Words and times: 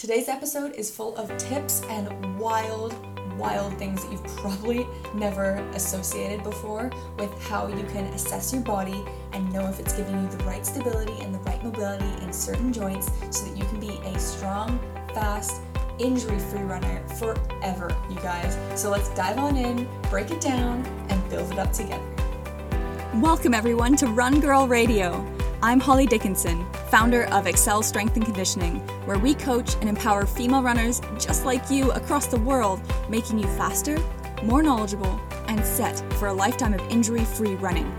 Today's 0.00 0.30
episode 0.30 0.76
is 0.76 0.90
full 0.90 1.14
of 1.16 1.28
tips 1.36 1.82
and 1.90 2.38
wild, 2.38 2.94
wild 3.36 3.76
things 3.76 4.02
that 4.02 4.10
you've 4.10 4.24
probably 4.38 4.86
never 5.14 5.56
associated 5.74 6.42
before 6.42 6.90
with 7.18 7.30
how 7.42 7.66
you 7.66 7.84
can 7.92 8.06
assess 8.14 8.50
your 8.50 8.62
body 8.62 9.04
and 9.34 9.52
know 9.52 9.68
if 9.68 9.78
it's 9.78 9.92
giving 9.92 10.18
you 10.22 10.26
the 10.30 10.42
right 10.44 10.64
stability 10.64 11.20
and 11.20 11.34
the 11.34 11.38
right 11.40 11.62
mobility 11.62 12.24
in 12.24 12.32
certain 12.32 12.72
joints 12.72 13.10
so 13.30 13.44
that 13.44 13.58
you 13.58 13.64
can 13.66 13.78
be 13.78 13.98
a 14.08 14.18
strong, 14.18 14.80
fast, 15.12 15.60
injury 15.98 16.38
free 16.38 16.62
runner 16.62 17.06
forever, 17.18 17.94
you 18.08 18.16
guys. 18.20 18.56
So 18.80 18.88
let's 18.88 19.10
dive 19.10 19.36
on 19.36 19.58
in, 19.58 19.86
break 20.08 20.30
it 20.30 20.40
down, 20.40 20.82
and 21.10 21.28
build 21.28 21.52
it 21.52 21.58
up 21.58 21.74
together. 21.74 22.02
Welcome, 23.16 23.52
everyone, 23.52 23.96
to 23.96 24.06
Run 24.06 24.40
Girl 24.40 24.66
Radio. 24.66 25.30
I'm 25.62 25.78
Holly 25.78 26.06
Dickinson, 26.06 26.64
founder 26.88 27.24
of 27.24 27.44
Accel 27.44 27.84
Strength 27.84 28.16
and 28.16 28.24
Conditioning, 28.24 28.76
where 29.04 29.18
we 29.18 29.34
coach 29.34 29.74
and 29.74 29.90
empower 29.90 30.24
female 30.24 30.62
runners 30.62 31.02
just 31.18 31.44
like 31.44 31.70
you 31.70 31.90
across 31.92 32.28
the 32.28 32.38
world, 32.38 32.80
making 33.10 33.38
you 33.38 33.46
faster, 33.58 33.98
more 34.42 34.62
knowledgeable, 34.62 35.20
and 35.48 35.62
set 35.62 35.98
for 36.14 36.28
a 36.28 36.32
lifetime 36.32 36.72
of 36.72 36.80
injury 36.88 37.26
free 37.26 37.56
running. 37.56 37.94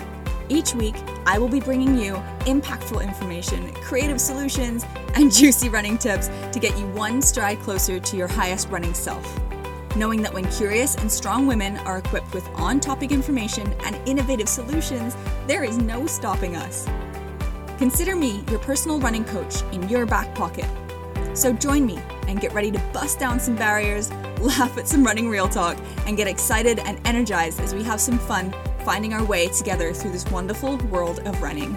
Each 0.49 0.73
week, 0.73 0.95
I 1.27 1.37
will 1.37 1.49
be 1.49 1.59
bringing 1.59 1.99
you 1.99 2.15
impactful 2.45 3.03
information, 3.03 3.71
creative 3.75 4.19
solutions, 4.19 4.83
and 5.13 5.31
juicy 5.31 5.69
running 5.69 5.99
tips 5.99 6.31
to 6.53 6.59
get 6.59 6.75
you 6.79 6.87
one 6.87 7.21
stride 7.21 7.59
closer 7.59 7.99
to 7.99 8.17
your 8.17 8.27
highest 8.27 8.69
running 8.69 8.95
self. 8.95 9.39
Knowing 9.95 10.23
that 10.23 10.33
when 10.33 10.49
curious 10.49 10.95
and 10.95 11.11
strong 11.11 11.45
women 11.45 11.77
are 11.79 11.99
equipped 11.99 12.33
with 12.33 12.47
on 12.55 12.79
topic 12.79 13.11
information 13.11 13.71
and 13.85 13.95
innovative 14.09 14.49
solutions, 14.49 15.15
there 15.45 15.63
is 15.63 15.77
no 15.77 16.07
stopping 16.07 16.55
us. 16.55 16.87
Consider 17.81 18.15
me 18.15 18.43
your 18.51 18.59
personal 18.59 18.99
running 18.99 19.25
coach 19.25 19.63
in 19.71 19.89
your 19.89 20.05
back 20.05 20.35
pocket. 20.35 20.69
So 21.33 21.51
join 21.51 21.83
me 21.83 21.97
and 22.27 22.39
get 22.39 22.53
ready 22.53 22.69
to 22.69 22.77
bust 22.93 23.17
down 23.17 23.39
some 23.39 23.55
barriers, 23.55 24.11
laugh 24.39 24.77
at 24.77 24.87
some 24.87 25.03
running 25.03 25.27
real 25.27 25.49
talk, 25.49 25.79
and 26.05 26.15
get 26.15 26.27
excited 26.27 26.77
and 26.77 27.01
energized 27.07 27.59
as 27.59 27.73
we 27.73 27.81
have 27.81 27.99
some 27.99 28.19
fun 28.19 28.53
finding 28.85 29.15
our 29.15 29.23
way 29.23 29.47
together 29.47 29.93
through 29.93 30.11
this 30.11 30.25
wonderful 30.25 30.77
world 30.89 31.21
of 31.21 31.41
running. 31.41 31.75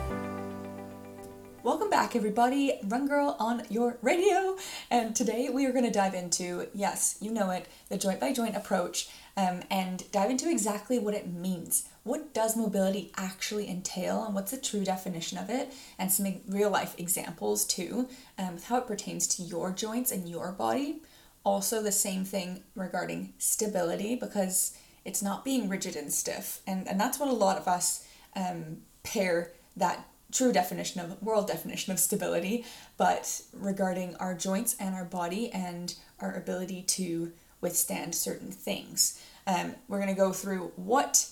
Welcome 1.63 1.89
back, 1.89 2.15
everybody. 2.15 2.79
Run 2.85 3.09
Girl 3.09 3.35
on 3.39 3.63
your 3.71 3.97
radio. 4.03 4.59
And 4.91 5.17
today 5.17 5.49
we 5.49 5.65
are 5.65 5.73
going 5.73 5.87
to 5.87 5.91
dive 5.91 6.13
into, 6.13 6.69
yes, 6.75 7.17
you 7.23 7.33
know 7.33 7.49
it, 7.49 7.67
the 7.89 7.97
joint 7.97 8.21
by 8.21 8.35
joint 8.35 8.57
approach 8.57 9.09
um, 9.39 9.63
and 9.71 10.05
dive 10.13 10.29
into 10.29 10.51
exactly 10.51 10.99
what 10.99 11.15
it 11.15 11.33
means. 11.33 11.89
What 12.05 12.33
does 12.35 12.57
mobility 12.57 13.11
actually 13.17 13.69
entail, 13.69 14.25
and 14.25 14.35
what's 14.35 14.51
the 14.51 14.59
true 14.59 14.85
definition 14.85 15.39
of 15.39 15.51
it, 15.51 15.73
and 15.99 16.13
some 16.13 16.41
real 16.47 16.71
life 16.71 16.95
examples 16.99 17.65
too, 17.65 18.09
um, 18.39 18.55
with 18.55 18.67
how 18.67 18.77
it 18.79 18.87
pertains 18.87 19.27
to 19.29 19.43
your 19.43 19.73
joints 19.73 20.13
and 20.13 20.29
your 20.29 20.53
body. 20.53 21.01
Also, 21.45 21.83
the 21.83 21.93
same 21.93 22.25
thing 22.25 22.63
regarding 22.75 23.33
stability, 23.39 24.15
because 24.17 24.77
it's 25.05 25.23
not 25.23 25.45
being 25.45 25.69
rigid 25.69 25.97
and 25.97 26.13
stiff, 26.13 26.61
and, 26.67 26.87
and 26.89 27.01
that's 27.01 27.19
what 27.19 27.29
a 27.29 27.33
lot 27.33 27.59
of 27.59 27.67
us 27.67 28.07
um, 28.37 28.79
pair 29.03 29.53
that 29.77 30.07
true 30.33 30.53
definition 30.53 31.01
of 31.01 31.23
world 31.23 31.47
definition 31.47 31.93
of 31.93 31.99
stability, 31.99 32.65
but 32.97 33.43
regarding 33.53 34.17
our 34.17 34.35
joints 34.35 34.75
and 34.81 34.95
our 34.95 35.05
body 35.05 35.51
and 35.53 35.95
our 36.21 36.35
ability 36.35 36.83
to 36.83 37.33
withstand 37.61 38.15
certain 38.15 38.51
things. 38.51 39.23
Um, 39.47 39.75
we're 39.89 39.99
going 39.99 40.15
to 40.15 40.21
go 40.21 40.33
through 40.33 40.73
what 40.77 41.29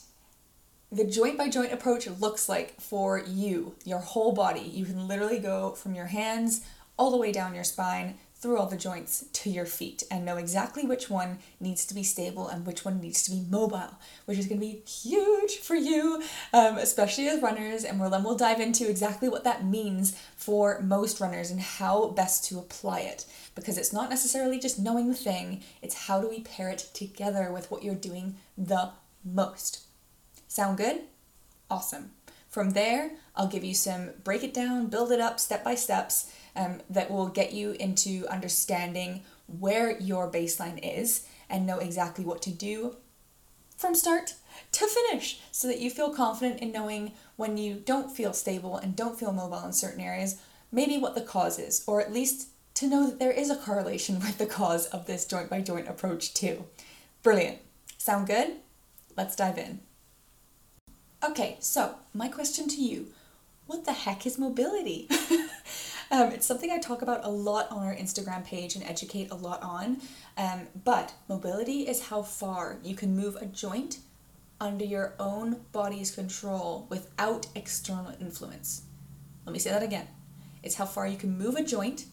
the 0.93 1.05
joint 1.05 1.39
by 1.39 1.49
joint 1.49 1.73
approach 1.73 2.07
looks 2.07 2.51
like 2.51 2.79
for 2.79 3.19
you, 3.19 3.75
your 3.85 3.99
whole 3.99 4.33
body. 4.33 4.61
You 4.61 4.85
can 4.85 5.09
literally 5.09 5.39
go 5.39 5.71
from 5.71 5.95
your 5.95 6.07
hands 6.07 6.61
all 6.99 7.11
the 7.11 7.17
way 7.17 7.33
down 7.33 7.55
your 7.55 7.65
spine 7.65 8.19
through 8.35 8.59
all 8.59 8.67
the 8.67 8.77
joints 8.77 9.25
to 9.33 9.49
your 9.49 9.65
feet 9.65 10.03
and 10.11 10.25
know 10.25 10.37
exactly 10.37 10.85
which 10.85 11.09
one 11.09 11.39
needs 11.61 11.87
to 11.87 11.95
be 11.95 12.03
stable 12.03 12.49
and 12.49 12.67
which 12.67 12.85
one 12.85 13.01
needs 13.01 13.23
to 13.23 13.31
be 13.31 13.47
mobile, 13.49 13.97
which 14.27 14.37
is 14.37 14.47
going 14.47 14.61
to 14.61 14.67
be 14.67 14.83
huge 14.85 15.59
for 15.59 15.77
you, 15.77 16.23
um, 16.53 16.77
especially 16.77 17.29
as 17.29 17.41
runners. 17.41 17.85
And 17.85 17.99
then 18.01 18.25
we'll 18.25 18.37
dive 18.37 18.61
into 18.61 18.91
exactly 18.91 19.29
what 19.29 19.45
that 19.45 19.65
means 19.65 20.21
for 20.37 20.81
most 20.83 21.21
runners 21.21 21.51
and 21.51 21.61
how 21.61 22.09
best 22.09 22.45
to 22.47 22.59
apply 22.59 23.01
it. 23.01 23.25
Because 23.55 23.79
it's 23.79 23.93
not 23.93 24.11
necessarily 24.11 24.59
just 24.59 24.79
knowing 24.79 25.09
the 25.09 25.15
thing, 25.15 25.63
it's 25.81 26.07
how 26.07 26.21
do 26.21 26.29
we 26.29 26.41
pair 26.41 26.69
it 26.69 26.91
together 26.93 27.51
with 27.51 27.71
what 27.71 27.85
you're 27.85 27.95
doing 27.95 28.35
the 28.59 28.91
most. 29.25 29.87
Sound 30.53 30.77
good? 30.77 31.01
Awesome. 31.71 32.11
From 32.51 32.73
there, 32.73 33.13
I'll 33.35 33.49
give 33.49 33.65
you 33.65 33.73
some 33.73 34.11
break 34.23 34.45
it 34.45 34.53
down, 34.53 34.89
build 34.89 35.11
it 35.11 35.19
up 35.19 35.41
step 35.41 35.65
by 35.65 35.75
steps 35.75 36.31
um, 36.55 36.83
that 36.91 37.11
will 37.11 37.29
get 37.29 37.55
you 37.55 37.71
into 37.81 38.27
understanding 38.29 39.23
where 39.47 39.99
your 39.99 40.31
baseline 40.31 40.79
is 40.83 41.27
and 41.49 41.65
know 41.65 41.79
exactly 41.79 42.23
what 42.23 42.43
to 42.43 42.51
do 42.51 42.97
from 43.79 43.95
start 43.95 44.35
to 44.73 44.87
finish 44.87 45.41
so 45.53 45.69
that 45.69 45.81
you 45.81 45.89
feel 45.89 46.13
confident 46.13 46.61
in 46.61 46.71
knowing 46.71 47.13
when 47.37 47.57
you 47.57 47.77
don't 47.77 48.15
feel 48.15 48.35
stable 48.35 48.77
and 48.77 48.95
don't 48.95 49.19
feel 49.19 49.33
mobile 49.33 49.65
in 49.65 49.73
certain 49.73 50.03
areas, 50.03 50.39
maybe 50.71 50.99
what 50.99 51.15
the 51.15 51.23
cause 51.23 51.59
is, 51.59 51.83
or 51.87 51.99
at 52.03 52.13
least 52.13 52.49
to 52.75 52.87
know 52.87 53.07
that 53.07 53.19
there 53.19 53.33
is 53.33 53.49
a 53.49 53.57
correlation 53.57 54.17
with 54.21 54.37
the 54.37 54.45
cause 54.45 54.85
of 54.89 55.07
this 55.07 55.25
joint 55.25 55.49
by 55.49 55.63
joint 55.63 55.89
approach, 55.89 56.35
too. 56.35 56.67
Brilliant. 57.23 57.57
Sound 57.97 58.27
good? 58.27 58.57
Let's 59.17 59.35
dive 59.35 59.57
in. 59.57 59.81
Okay, 61.25 61.57
so 61.61 61.97
my 62.13 62.29
question 62.29 62.69
to 62.69 62.83
you 62.83 63.07
what 63.67 63.85
the 63.85 63.93
heck 63.93 64.27
is 64.27 64.39
mobility? 64.39 65.09
Um, 66.13 66.31
it's 66.31 66.45
something 66.45 66.71
I 66.71 66.77
talk 66.77 67.01
about 67.01 67.25
a 67.25 67.31
lot 67.31 67.71
on 67.71 67.87
our 67.87 67.95
Instagram 67.95 68.45
page 68.45 68.77
and 68.77 68.85
educate 68.85 69.31
a 69.31 69.35
lot 69.35 69.63
on. 69.63 70.03
Um, 70.37 70.67
but 70.85 71.15
mobility 71.27 71.89
is 71.89 72.09
how 72.09 72.21
far 72.21 72.77
you 72.85 72.95
can 72.95 73.17
move 73.17 73.37
a 73.37 73.47
joint 73.47 73.99
under 74.61 74.85
your 74.85 75.15
own 75.19 75.63
body's 75.73 76.15
control 76.15 76.87
without 76.91 77.47
external 77.55 78.15
influence. 78.21 78.83
Let 79.47 79.55
me 79.55 79.59
say 79.59 79.71
that 79.71 79.83
again. 79.83 80.07
It's 80.63 80.75
how 80.75 80.85
far 80.85 81.07
you 81.07 81.17
can 81.17 81.39
move 81.39 81.57
a 81.57 81.65
joint 81.65 82.05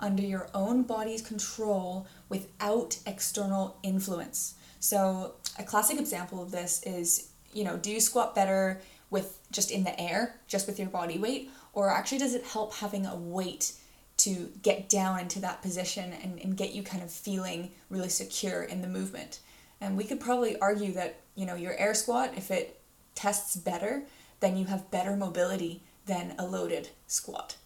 under 0.00 0.22
your 0.22 0.50
own 0.52 0.82
body's 0.82 1.22
control 1.22 2.06
without 2.28 2.98
external 3.06 3.78
influence. 3.82 4.56
So, 4.80 5.36
a 5.58 5.64
classic 5.64 5.98
example 5.98 6.42
of 6.42 6.50
this 6.50 6.82
is 6.82 7.30
you 7.56 7.64
know, 7.64 7.76
do 7.78 7.90
you 7.90 8.00
squat 8.00 8.34
better 8.34 8.80
with 9.08 9.40
just 9.50 9.70
in 9.70 9.84
the 9.84 9.98
air, 9.98 10.38
just 10.46 10.66
with 10.66 10.78
your 10.78 10.88
body 10.88 11.18
weight, 11.18 11.50
or 11.72 11.90
actually 11.90 12.18
does 12.18 12.34
it 12.34 12.44
help 12.44 12.74
having 12.74 13.06
a 13.06 13.16
weight 13.16 13.72
to 14.18 14.50
get 14.62 14.88
down 14.88 15.20
into 15.20 15.40
that 15.40 15.62
position 15.62 16.12
and, 16.22 16.38
and 16.40 16.56
get 16.56 16.72
you 16.72 16.82
kind 16.82 17.02
of 17.02 17.10
feeling 17.10 17.70
really 17.88 18.08
secure 18.08 18.62
in 18.62 18.82
the 18.82 18.88
movement? 18.88 19.40
And 19.80 19.96
we 19.96 20.04
could 20.04 20.20
probably 20.20 20.58
argue 20.58 20.92
that, 20.92 21.20
you 21.34 21.46
know, 21.46 21.54
your 21.54 21.74
air 21.76 21.94
squat, 21.94 22.32
if 22.36 22.50
it 22.50 22.80
tests 23.14 23.56
better, 23.56 24.02
then 24.40 24.56
you 24.56 24.66
have 24.66 24.90
better 24.90 25.16
mobility 25.16 25.82
than 26.04 26.34
a 26.38 26.46
loaded 26.46 26.90
squat. 27.06 27.56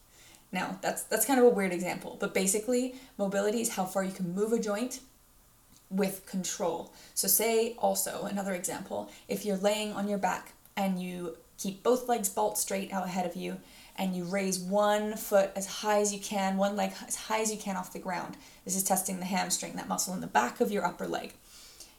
Now, 0.53 0.79
that's 0.83 1.05
that's 1.05 1.27
kind 1.27 1.39
of 1.39 1.47
a 1.47 1.51
weird 1.51 1.73
example, 1.73 2.17
but 2.19 2.35
basically, 2.35 2.97
mobility 3.19 3.61
is 3.61 3.71
how 3.71 3.85
far 3.85 4.03
you 4.03 4.13
can 4.13 4.35
move 4.35 4.53
a 4.53 4.59
joint 4.59 5.01
with 5.91 6.25
control. 6.27 6.93
So 7.15 7.29
say 7.29 7.75
also 7.79 8.25
another 8.25 8.55
example, 8.55 9.11
if 9.29 9.45
you're 9.45 9.57
laying 9.57 9.93
on 9.93 10.09
your 10.09 10.19
back 10.19 10.53
and 10.77 11.03
you 11.03 11.37
keep 11.59 11.83
both 11.83 12.09
legs 12.09 12.29
bolt 12.29 12.57
straight 12.57 12.93
out 12.93 13.05
ahead 13.05 13.27
of 13.27 13.37
you 13.37 13.59
and 13.97 14.15
you 14.15 14.25
raise 14.25 14.59
one 14.59 15.17
foot 15.17 15.51
as 15.57 15.67
high 15.67 16.01
as 16.01 16.15
you 16.15 16.21
can, 16.21 16.57
one 16.57 16.77
leg 16.77 16.93
as 17.07 17.17
high 17.17 17.41
as 17.41 17.53
you 17.53 17.59
can 17.59 17.77
off 17.77 17.93
the 17.93 17.99
ground. 17.99 18.37
This 18.65 18.77
is 18.77 18.85
testing 18.85 19.19
the 19.19 19.27
hamstring, 19.27 19.75
that 19.75 19.89
muscle 19.89 20.15
in 20.15 20.21
the 20.21 20.27
back 20.27 20.61
of 20.61 20.71
your 20.71 20.87
upper 20.87 21.07
leg. 21.07 21.35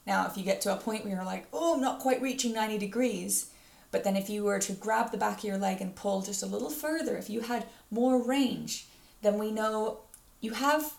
Now, 0.07 0.25
if 0.25 0.35
you 0.35 0.43
get 0.43 0.61
to 0.61 0.73
a 0.73 0.77
point 0.77 1.03
where 1.03 1.13
you're 1.13 1.23
like, 1.23 1.45
oh, 1.53 1.75
I'm 1.75 1.81
not 1.81 1.99
quite 1.99 2.21
reaching 2.21 2.53
90 2.53 2.79
degrees, 2.79 3.51
but 3.91 4.03
then 4.03 4.15
if 4.15 4.29
you 4.29 4.43
were 4.43 4.57
to 4.59 4.73
grab 4.73 5.11
the 5.11 5.17
back 5.17 5.39
of 5.39 5.43
your 5.43 5.57
leg 5.57 5.79
and 5.79 5.95
pull 5.95 6.21
just 6.21 6.41
a 6.41 6.47
little 6.47 6.71
further, 6.71 7.17
if 7.17 7.29
you 7.29 7.41
had 7.41 7.67
more 7.91 8.19
range, 8.19 8.87
then 9.21 9.37
we 9.37 9.51
know 9.51 9.99
you 10.39 10.53
have 10.53 10.93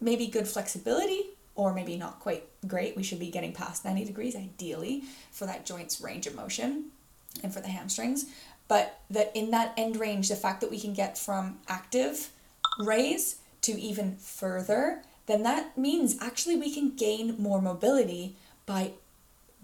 maybe 0.00 0.26
good 0.28 0.48
flexibility 0.48 1.27
or 1.58 1.74
maybe 1.74 1.96
not 1.96 2.20
quite 2.20 2.44
great. 2.66 2.96
We 2.96 3.02
should 3.02 3.18
be 3.18 3.30
getting 3.30 3.52
past 3.52 3.84
90 3.84 4.06
degrees 4.06 4.34
ideally 4.34 5.02
for 5.30 5.44
that 5.44 5.66
joint's 5.66 6.00
range 6.00 6.26
of 6.26 6.34
motion 6.34 6.86
and 7.42 7.52
for 7.52 7.60
the 7.60 7.68
hamstrings 7.68 8.24
but 8.68 9.00
that 9.10 9.32
in 9.34 9.50
that 9.50 9.72
end 9.76 9.96
range, 9.96 10.28
the 10.28 10.36
fact 10.36 10.60
that 10.60 10.70
we 10.70 10.78
can 10.78 10.92
get 10.92 11.18
from 11.18 11.58
active 11.66 12.30
raise 12.78 13.36
to 13.62 13.72
even 13.80 14.16
further, 14.16 15.02
then 15.26 15.42
that 15.42 15.76
means 15.76 16.16
actually 16.20 16.56
we 16.56 16.72
can 16.72 16.94
gain 16.94 17.34
more 17.38 17.60
mobility 17.60 18.36
by 18.66 18.92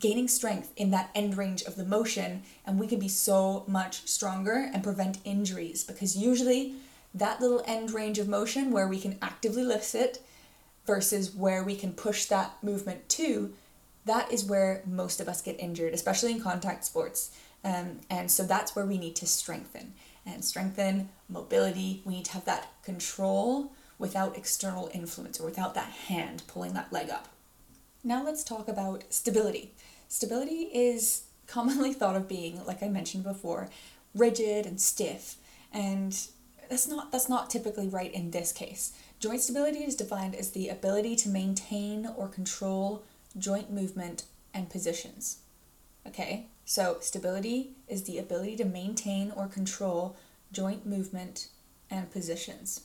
gaining 0.00 0.26
strength 0.26 0.72
in 0.76 0.90
that 0.90 1.10
end 1.14 1.36
range 1.36 1.62
of 1.62 1.76
the 1.76 1.84
motion, 1.84 2.42
and 2.66 2.80
we 2.80 2.86
can 2.86 2.98
be 2.98 3.08
so 3.08 3.64
much 3.68 4.08
stronger 4.08 4.70
and 4.72 4.82
prevent 4.82 5.18
injuries 5.24 5.84
because 5.84 6.16
usually 6.16 6.74
that 7.14 7.40
little 7.40 7.62
end 7.66 7.92
range 7.92 8.18
of 8.18 8.26
motion 8.26 8.72
where 8.72 8.88
we 8.88 8.98
can 8.98 9.16
actively 9.22 9.62
lift 9.62 9.94
it 9.94 10.23
versus 10.86 11.34
where 11.34 11.62
we 11.62 11.76
can 11.76 11.92
push 11.92 12.26
that 12.26 12.62
movement 12.62 13.08
to, 13.10 13.52
that 14.04 14.30
is 14.32 14.44
where 14.44 14.82
most 14.86 15.20
of 15.20 15.28
us 15.28 15.40
get 15.40 15.58
injured, 15.58 15.94
especially 15.94 16.32
in 16.32 16.40
contact 16.40 16.84
sports. 16.84 17.30
Um, 17.64 18.00
and 18.10 18.30
so 18.30 18.44
that's 18.44 18.76
where 18.76 18.84
we 18.84 18.98
need 18.98 19.16
to 19.16 19.26
strengthen 19.26 19.94
and 20.26 20.44
strengthen 20.44 21.08
mobility. 21.28 22.02
We 22.04 22.16
need 22.16 22.26
to 22.26 22.32
have 22.32 22.44
that 22.44 22.70
control 22.82 23.72
without 23.98 24.36
external 24.36 24.90
influence 24.92 25.40
or 25.40 25.44
without 25.44 25.74
that 25.74 25.90
hand 25.90 26.42
pulling 26.46 26.74
that 26.74 26.92
leg 26.92 27.08
up. 27.10 27.28
Now 28.02 28.22
let's 28.22 28.44
talk 28.44 28.68
about 28.68 29.04
stability. 29.08 29.72
Stability 30.08 30.68
is 30.72 31.24
commonly 31.46 31.92
thought 31.92 32.16
of 32.16 32.28
being, 32.28 32.64
like 32.66 32.82
I 32.82 32.88
mentioned 32.88 33.24
before, 33.24 33.70
rigid 34.14 34.66
and 34.66 34.80
stiff, 34.80 35.36
and 35.72 36.16
that's 36.68 36.86
not 36.86 37.10
that's 37.10 37.28
not 37.28 37.50
typically 37.50 37.88
right 37.88 38.12
in 38.12 38.30
this 38.30 38.52
case. 38.52 38.92
Joint 39.24 39.40
stability 39.40 39.78
is 39.78 39.96
defined 39.96 40.34
as 40.34 40.50
the 40.50 40.68
ability 40.68 41.16
to 41.16 41.30
maintain 41.30 42.06
or 42.14 42.28
control 42.28 43.04
joint 43.38 43.72
movement 43.72 44.24
and 44.52 44.68
positions. 44.68 45.38
Okay? 46.06 46.48
So, 46.66 46.98
stability 47.00 47.70
is 47.88 48.02
the 48.02 48.18
ability 48.18 48.54
to 48.56 48.66
maintain 48.66 49.32
or 49.34 49.46
control 49.46 50.14
joint 50.52 50.84
movement 50.84 51.48
and 51.90 52.12
positions. 52.12 52.82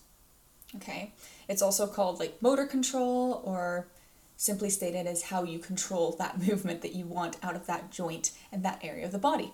Okay? 0.77 1.11
It's 1.49 1.61
also 1.61 1.85
called 1.85 2.21
like 2.21 2.41
motor 2.41 2.65
control 2.65 3.41
or 3.43 3.89
simply 4.37 4.69
stated 4.69 5.07
as 5.07 5.23
how 5.23 5.43
you 5.43 5.59
control 5.59 6.15
that 6.19 6.39
movement 6.47 6.81
that 6.83 6.95
you 6.95 7.03
want 7.03 7.35
out 7.43 7.57
of 7.57 7.67
that 7.67 7.91
joint 7.91 8.31
and 8.49 8.63
that 8.63 8.79
area 8.81 9.05
of 9.05 9.11
the 9.11 9.17
body. 9.17 9.51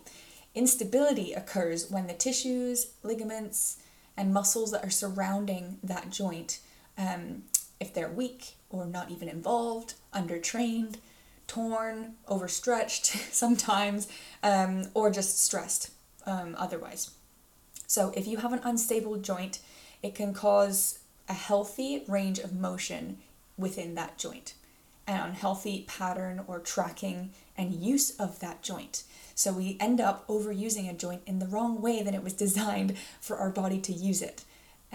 Instability 0.54 1.34
occurs 1.34 1.90
when 1.90 2.06
the 2.06 2.14
tissues, 2.14 2.92
ligaments, 3.02 3.78
and 4.16 4.32
muscles 4.32 4.70
that 4.70 4.86
are 4.86 4.92
surrounding 4.92 5.80
that 5.82 6.12
joint, 6.12 6.60
um, 6.97 7.44
if 7.80 7.94
they're 7.94 8.09
weak 8.09 8.56
or 8.69 8.86
not 8.86 9.12
even 9.12 9.27
involved, 9.27 9.95
undertrained, 10.13 10.95
torn, 11.47 12.15
overstretched 12.27 13.06
sometimes, 13.31 14.07
um, 14.44 14.88
or 14.94 15.09
just 15.09 15.39
stressed 15.39 15.92
um, 16.25 16.56
otherwise. 16.57 17.12
So, 17.88 18.12
if 18.15 18.27
you 18.27 18.38
have 18.38 18.53
an 18.53 18.62
unstable 18.63 19.18
joint, 19.18 19.59
it 20.01 20.15
can 20.15 20.33
cause 20.33 21.00
a 21.30 21.33
healthy 21.33 22.03
range 22.07 22.39
of 22.39 22.53
motion 22.53 23.18
within 23.57 23.95
that 23.95 24.18
joint, 24.18 24.56
an 25.07 25.19
unhealthy 25.19 25.86
pattern 25.88 26.41
or 26.48 26.59
tracking 26.59 27.31
and 27.57 27.74
use 27.74 28.12
of 28.18 28.39
that 28.39 28.63
joint. 28.63 29.03
So, 29.36 29.53
we 29.53 29.77
end 29.80 30.01
up 30.01 30.27
overusing 30.27 30.89
a 30.89 30.94
joint 30.94 31.21
in 31.27 31.39
the 31.39 31.48
wrong 31.48 31.81
way 31.81 32.01
than 32.01 32.15
it 32.15 32.24
was 32.24 32.33
designed 32.45 32.98
for 33.21 33.38
our 33.38 33.51
body 33.51 33.80
to 33.81 33.94
use 33.94 34.21
it. 34.21 34.44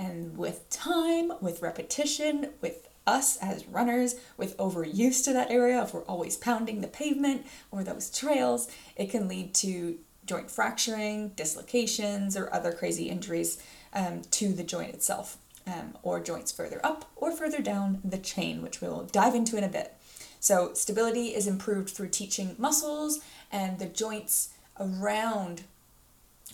And 0.00 0.38
with 0.38 0.70
time, 0.70 1.30
with 1.42 1.60
repetition, 1.60 2.52
with 2.62 2.88
us 3.06 3.36
as 3.36 3.66
runners 3.66 4.14
with 4.38 4.56
overuse 4.56 5.22
to 5.24 5.32
that 5.34 5.50
area, 5.50 5.82
if 5.82 5.92
we're 5.92 6.04
always 6.04 6.38
pounding 6.38 6.80
the 6.80 6.88
pavement 6.88 7.44
or 7.70 7.84
those 7.84 8.08
trails, 8.08 8.70
it 8.96 9.10
can 9.10 9.28
lead 9.28 9.52
to 9.56 9.98
joint 10.24 10.50
fracturing, 10.50 11.28
dislocations, 11.36 12.34
or 12.34 12.50
other 12.50 12.72
crazy 12.72 13.10
injuries 13.10 13.62
um, 13.92 14.22
to 14.30 14.54
the 14.54 14.62
joint 14.62 14.94
itself, 14.94 15.36
um, 15.66 15.92
or 16.02 16.18
joints 16.18 16.50
further 16.50 16.80
up 16.82 17.10
or 17.14 17.30
further 17.30 17.60
down 17.60 18.00
the 18.02 18.16
chain, 18.16 18.62
which 18.62 18.80
we'll 18.80 19.04
dive 19.12 19.34
into 19.34 19.58
in 19.58 19.64
a 19.64 19.68
bit. 19.68 19.94
So, 20.38 20.72
stability 20.72 21.34
is 21.34 21.46
improved 21.46 21.90
through 21.90 22.08
teaching 22.08 22.54
muscles 22.56 23.20
and 23.52 23.78
the 23.78 23.84
joints 23.84 24.54
around, 24.78 25.64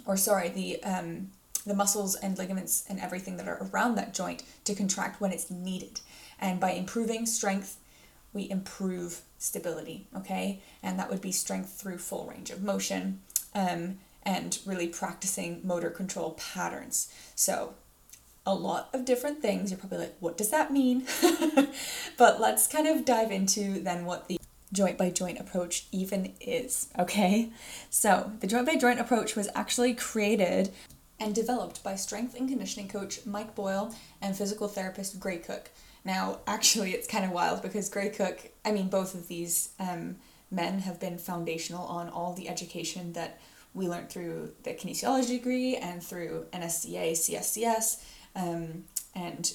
or 0.04 0.16
sorry, 0.16 0.48
the 0.48 0.82
um, 0.82 1.30
the 1.66 1.74
muscles 1.74 2.14
and 2.14 2.38
ligaments 2.38 2.84
and 2.88 3.00
everything 3.00 3.36
that 3.36 3.48
are 3.48 3.68
around 3.70 3.96
that 3.96 4.14
joint 4.14 4.42
to 4.64 4.74
contract 4.74 5.20
when 5.20 5.32
it's 5.32 5.50
needed. 5.50 6.00
And 6.38 6.60
by 6.60 6.72
improving 6.72 7.26
strength, 7.26 7.78
we 8.32 8.48
improve 8.48 9.22
stability, 9.38 10.06
okay? 10.16 10.60
And 10.82 10.98
that 10.98 11.10
would 11.10 11.20
be 11.20 11.32
strength 11.32 11.72
through 11.72 11.98
full 11.98 12.26
range 12.26 12.50
of 12.50 12.62
motion 12.62 13.20
um, 13.54 13.98
and 14.22 14.58
really 14.66 14.88
practicing 14.88 15.60
motor 15.64 15.90
control 15.90 16.32
patterns. 16.32 17.12
So, 17.34 17.74
a 18.48 18.54
lot 18.54 18.90
of 18.92 19.04
different 19.04 19.42
things. 19.42 19.70
You're 19.70 19.78
probably 19.78 19.98
like, 19.98 20.16
what 20.20 20.36
does 20.36 20.50
that 20.50 20.72
mean? 20.72 21.06
but 22.16 22.40
let's 22.40 22.68
kind 22.68 22.86
of 22.86 23.04
dive 23.04 23.32
into 23.32 23.80
then 23.80 24.04
what 24.04 24.28
the 24.28 24.38
joint 24.72 24.98
by 24.98 25.10
joint 25.10 25.40
approach 25.40 25.86
even 25.90 26.32
is, 26.40 26.88
okay? 26.98 27.50
So, 27.90 28.32
the 28.40 28.46
joint 28.46 28.66
by 28.66 28.76
joint 28.76 29.00
approach 29.00 29.34
was 29.34 29.48
actually 29.54 29.94
created 29.94 30.70
and 31.18 31.34
developed 31.34 31.82
by 31.82 31.94
strength 31.96 32.34
and 32.34 32.48
conditioning 32.48 32.88
coach 32.88 33.24
Mike 33.24 33.54
Boyle 33.54 33.94
and 34.20 34.36
physical 34.36 34.68
therapist 34.68 35.18
Gray 35.18 35.38
Cook. 35.38 35.70
Now, 36.04 36.40
actually, 36.46 36.92
it's 36.92 37.08
kind 37.08 37.24
of 37.24 37.30
wild 37.32 37.62
because 37.62 37.88
Gray 37.88 38.10
Cook, 38.10 38.50
I 38.64 38.72
mean, 38.72 38.88
both 38.88 39.14
of 39.14 39.28
these 39.28 39.70
um, 39.80 40.16
men 40.50 40.80
have 40.80 41.00
been 41.00 41.18
foundational 41.18 41.86
on 41.86 42.08
all 42.08 42.32
the 42.32 42.48
education 42.48 43.12
that 43.14 43.40
we 43.74 43.88
learned 43.88 44.08
through 44.08 44.52
the 44.62 44.70
kinesiology 44.70 45.28
degree 45.28 45.76
and 45.76 46.02
through 46.02 46.46
NSCA, 46.52 47.12
CSCS, 47.12 48.02
um, 48.34 48.84
and 49.14 49.52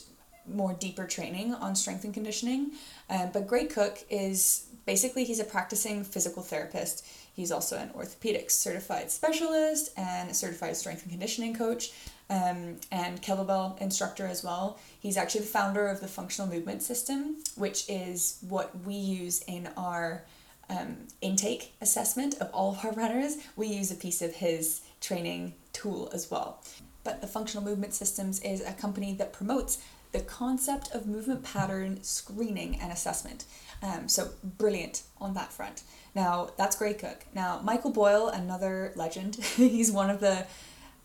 more 0.47 0.73
deeper 0.73 1.05
training 1.05 1.53
on 1.53 1.75
strength 1.75 2.03
and 2.03 2.13
conditioning. 2.13 2.71
Um, 3.09 3.29
but 3.33 3.47
Gray 3.47 3.65
Cook 3.65 4.03
is 4.09 4.67
basically 4.85 5.23
he's 5.23 5.39
a 5.39 5.43
practicing 5.43 6.03
physical 6.03 6.43
therapist. 6.43 7.05
He's 7.33 7.51
also 7.51 7.77
an 7.77 7.91
orthopedic 7.95 8.49
certified 8.49 9.09
specialist 9.09 9.91
and 9.97 10.29
a 10.29 10.33
certified 10.33 10.75
strength 10.75 11.03
and 11.03 11.11
conditioning 11.11 11.55
coach 11.55 11.91
um, 12.29 12.77
and 12.91 13.21
kettlebell 13.21 13.79
instructor 13.81 14.25
as 14.25 14.43
well. 14.43 14.79
He's 14.99 15.17
actually 15.17 15.41
the 15.41 15.47
founder 15.47 15.87
of 15.87 16.01
the 16.01 16.07
functional 16.07 16.49
movement 16.49 16.81
system, 16.81 17.37
which 17.55 17.89
is 17.89 18.37
what 18.47 18.77
we 18.85 18.95
use 18.95 19.43
in 19.47 19.69
our 19.77 20.23
um, 20.69 20.97
intake 21.21 21.73
assessment 21.81 22.35
of 22.39 22.49
all 22.53 22.71
of 22.71 22.85
our 22.85 22.91
runners. 22.93 23.37
We 23.55 23.67
use 23.67 23.91
a 23.91 23.95
piece 23.95 24.21
of 24.21 24.35
his 24.35 24.81
training 25.01 25.53
tool 25.73 26.09
as 26.13 26.31
well. 26.31 26.61
But 27.03 27.21
the 27.21 27.27
functional 27.27 27.63
movement 27.63 27.93
systems 27.93 28.39
is 28.41 28.61
a 28.61 28.73
company 28.73 29.13
that 29.15 29.33
promotes 29.33 29.83
the 30.11 30.21
concept 30.21 30.91
of 30.91 31.07
movement 31.07 31.43
pattern 31.43 32.03
screening 32.03 32.79
and 32.79 32.91
assessment. 32.91 33.45
Um, 33.81 34.07
so 34.07 34.29
brilliant 34.43 35.03
on 35.19 35.33
that 35.33 35.51
front. 35.51 35.83
Now 36.13 36.51
that's 36.57 36.75
Gray 36.75 36.93
Cook. 36.93 37.25
Now 37.33 37.61
Michael 37.63 37.91
Boyle, 37.91 38.27
another 38.27 38.91
legend. 38.95 39.35
he's 39.55 39.91
one 39.91 40.09
of 40.09 40.19
the 40.19 40.45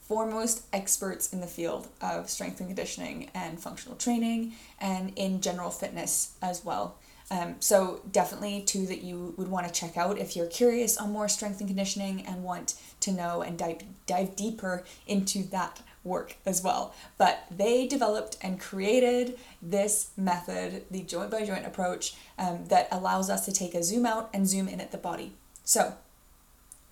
foremost 0.01 0.65
experts 0.73 1.33
in 1.33 1.41
the 1.41 1.47
field 1.47 1.89
of 2.01 2.31
strength 2.31 2.61
and 2.61 2.69
conditioning 2.69 3.29
and 3.35 3.59
functional 3.59 3.97
training 3.97 4.53
and 4.81 5.13
in 5.17 5.41
general 5.41 5.71
fitness 5.71 6.35
as 6.41 6.65
well. 6.65 6.99
Um, 7.29 7.57
so 7.59 8.03
definitely 8.13 8.63
two 8.63 8.87
that 8.87 9.03
you 9.03 9.35
would 9.37 9.49
want 9.49 9.67
to 9.67 9.73
check 9.73 9.97
out 9.97 10.19
if 10.19 10.37
you're 10.37 10.47
curious 10.47 10.97
on 10.97 11.11
more 11.11 11.29
strength 11.29 11.59
and 11.59 11.69
conditioning 11.69 12.25
and 12.25 12.45
want 12.45 12.75
to 13.01 13.11
know 13.11 13.43
and 13.43 13.59
dive, 13.59 13.83
dive 14.07 14.37
deeper 14.37 14.85
into 15.09 15.43
that 15.51 15.81
work 16.07 16.37
as 16.47 16.63
well. 16.63 16.95
But 17.19 17.45
they 17.51 17.87
developed 17.87 18.39
and 18.41 18.61
created 18.61 19.39
this 19.61 20.11
method, 20.17 20.85
the 20.91 21.03
joint 21.03 21.31
by 21.31 21.45
joint 21.45 21.67
approach, 21.67 22.15
um, 22.39 22.67
that 22.69 22.89
allows 22.91 23.29
us 23.29 23.45
to 23.45 23.53
take 23.53 23.75
a 23.75 23.83
zoom 23.83 24.07
out 24.07 24.31
and 24.33 24.49
zoom 24.49 24.69
in 24.69 24.81
at 24.81 24.93
the 24.93 24.99
body. 24.99 25.33
So 25.65 25.95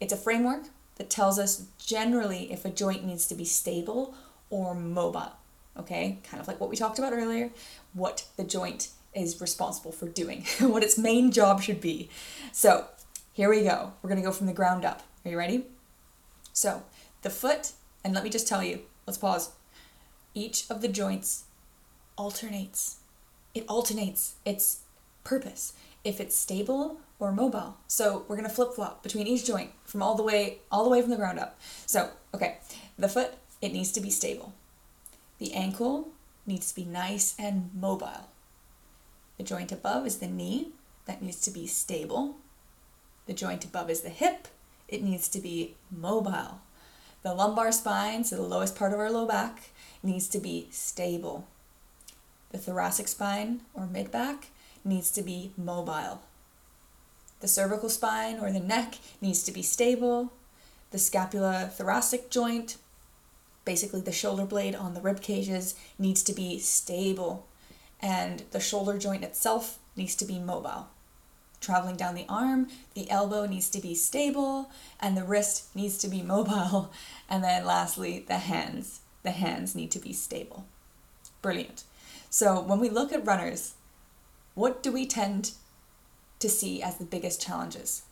it's 0.00 0.12
a 0.12 0.16
framework 0.16 0.64
that 0.96 1.10
tells 1.10 1.38
us 1.38 1.66
generally 1.78 2.52
if 2.52 2.64
a 2.64 2.70
joint 2.70 3.04
needs 3.04 3.26
to 3.28 3.34
be 3.34 3.44
stable 3.44 4.14
or 4.50 4.74
mobile. 4.74 5.32
Okay, 5.76 6.18
kind 6.22 6.40
of 6.40 6.46
like 6.46 6.60
what 6.60 6.70
we 6.70 6.76
talked 6.76 6.98
about 6.98 7.12
earlier, 7.12 7.50
what 7.94 8.26
the 8.36 8.44
joint 8.44 8.90
is 9.12 9.40
responsible 9.40 9.92
for 9.92 10.08
doing, 10.08 10.44
what 10.60 10.82
its 10.84 10.98
main 10.98 11.32
job 11.32 11.62
should 11.62 11.80
be. 11.80 12.08
So, 12.52 12.86
here 13.32 13.50
we 13.50 13.62
go. 13.62 13.92
We're 14.02 14.14
to 14.14 14.22
go 14.22 14.30
from 14.30 14.46
the 14.46 14.52
ground 14.52 14.84
up. 14.84 15.02
Are 15.24 15.30
you 15.30 15.38
ready? 15.38 15.66
So, 16.52 16.84
the 17.22 17.30
foot, 17.30 17.72
and 18.04 18.14
let 18.14 18.22
me 18.22 18.30
just 18.30 18.46
tell 18.46 18.62
you, 18.62 18.80
let's 19.06 19.18
pause. 19.18 19.52
Each 20.34 20.68
of 20.70 20.80
the 20.80 20.88
joints 20.88 21.44
alternates. 22.16 22.98
It 23.54 23.64
alternates 23.68 24.34
its 24.44 24.80
purpose 25.22 25.72
if 26.02 26.20
it's 26.20 26.36
stable 26.36 27.00
or 27.18 27.32
mobile. 27.32 27.76
So 27.86 28.24
we're 28.28 28.36
gonna 28.36 28.48
flip 28.48 28.74
flop 28.74 29.02
between 29.02 29.26
each 29.26 29.46
joint 29.46 29.70
from 29.84 30.02
all 30.02 30.14
the 30.14 30.22
way 30.22 30.58
all 30.70 30.84
the 30.84 30.90
way 30.90 31.00
from 31.00 31.10
the 31.10 31.16
ground 31.16 31.38
up. 31.38 31.58
So 31.86 32.10
okay, 32.34 32.58
the 32.98 33.08
foot 33.08 33.34
it 33.62 33.72
needs 33.72 33.92
to 33.92 34.00
be 34.00 34.10
stable. 34.10 34.52
The 35.38 35.54
ankle 35.54 36.08
needs 36.46 36.68
to 36.70 36.74
be 36.74 36.84
nice 36.84 37.34
and 37.38 37.70
mobile. 37.74 38.28
The 39.38 39.44
joint 39.44 39.72
above 39.72 40.06
is 40.06 40.18
the 40.18 40.26
knee 40.26 40.72
that 41.06 41.22
needs 41.22 41.40
to 41.42 41.50
be 41.50 41.66
stable. 41.66 42.36
The 43.26 43.32
joint 43.32 43.64
above 43.64 43.90
is 43.90 44.02
the 44.02 44.10
hip. 44.10 44.48
It 44.86 45.02
needs 45.02 45.28
to 45.28 45.40
be 45.40 45.76
mobile. 45.90 46.60
The 47.24 47.32
lumbar 47.32 47.72
spine, 47.72 48.22
so 48.22 48.36
the 48.36 48.42
lowest 48.42 48.76
part 48.76 48.92
of 48.92 49.00
our 49.00 49.10
low 49.10 49.26
back, 49.26 49.70
needs 50.02 50.28
to 50.28 50.38
be 50.38 50.68
stable. 50.70 51.48
The 52.50 52.58
thoracic 52.58 53.08
spine 53.08 53.62
or 53.72 53.86
mid 53.86 54.10
back 54.12 54.48
needs 54.84 55.10
to 55.12 55.22
be 55.22 55.50
mobile. 55.56 56.20
The 57.40 57.48
cervical 57.48 57.88
spine 57.88 58.38
or 58.38 58.52
the 58.52 58.60
neck 58.60 58.98
needs 59.22 59.42
to 59.44 59.52
be 59.52 59.62
stable. 59.62 60.34
The 60.90 60.98
scapula 60.98 61.70
thoracic 61.72 62.30
joint, 62.30 62.76
basically 63.64 64.02
the 64.02 64.12
shoulder 64.12 64.44
blade 64.44 64.74
on 64.74 64.92
the 64.92 65.00
rib 65.00 65.22
cages, 65.22 65.74
needs 65.98 66.22
to 66.24 66.34
be 66.34 66.58
stable. 66.58 67.46
And 68.00 68.42
the 68.50 68.60
shoulder 68.60 68.98
joint 68.98 69.24
itself 69.24 69.78
needs 69.96 70.14
to 70.16 70.26
be 70.26 70.38
mobile. 70.38 70.88
Traveling 71.64 71.96
down 71.96 72.14
the 72.14 72.26
arm, 72.28 72.68
the 72.92 73.10
elbow 73.10 73.46
needs 73.46 73.70
to 73.70 73.80
be 73.80 73.94
stable 73.94 74.70
and 75.00 75.16
the 75.16 75.24
wrist 75.24 75.74
needs 75.74 75.96
to 75.98 76.08
be 76.08 76.20
mobile. 76.36 76.92
And 77.26 77.42
then 77.42 77.64
lastly, 77.64 78.22
the 78.28 78.36
hands. 78.36 79.00
The 79.22 79.30
hands 79.30 79.74
need 79.74 79.90
to 79.92 79.98
be 79.98 80.12
stable. 80.12 80.66
Brilliant. 81.40 81.84
So 82.28 82.60
when 82.60 82.80
we 82.80 82.90
look 82.90 83.14
at 83.14 83.26
runners, 83.26 83.74
what 84.54 84.82
do 84.82 84.92
we 84.92 85.06
tend 85.06 85.52
to 86.40 86.50
see 86.50 86.82
as 86.82 86.98
the 86.98 87.04
biggest 87.06 87.40
challenges 87.40 88.02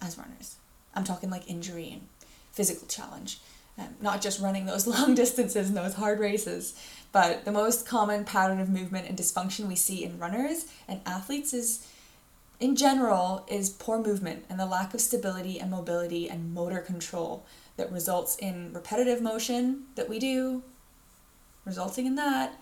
as 0.00 0.16
runners? 0.16 0.56
I'm 0.94 1.02
talking 1.02 1.30
like 1.30 1.50
injury 1.50 1.90
and 1.90 2.08
physical 2.52 2.86
challenge, 2.86 3.40
um, 3.76 3.96
not 4.00 4.22
just 4.22 4.40
running 4.40 4.66
those 4.66 4.86
long 4.86 5.16
distances 5.16 5.66
and 5.66 5.76
those 5.76 5.94
hard 5.94 6.20
races, 6.20 6.80
but 7.10 7.44
the 7.44 7.52
most 7.52 7.84
common 7.84 8.24
pattern 8.24 8.60
of 8.60 8.68
movement 8.68 9.08
and 9.08 9.18
dysfunction 9.18 9.66
we 9.66 9.74
see 9.74 10.04
in 10.04 10.20
runners 10.20 10.66
and 10.86 11.00
athletes 11.04 11.52
is 11.52 11.84
in 12.60 12.74
general 12.74 13.44
is 13.48 13.70
poor 13.70 13.98
movement 13.98 14.44
and 14.50 14.58
the 14.58 14.66
lack 14.66 14.94
of 14.94 15.00
stability 15.00 15.60
and 15.60 15.70
mobility 15.70 16.28
and 16.28 16.52
motor 16.52 16.80
control 16.80 17.44
that 17.76 17.92
results 17.92 18.36
in 18.38 18.72
repetitive 18.72 19.22
motion 19.22 19.84
that 19.94 20.08
we 20.08 20.18
do 20.18 20.62
resulting 21.64 22.06
in 22.06 22.16
that 22.16 22.58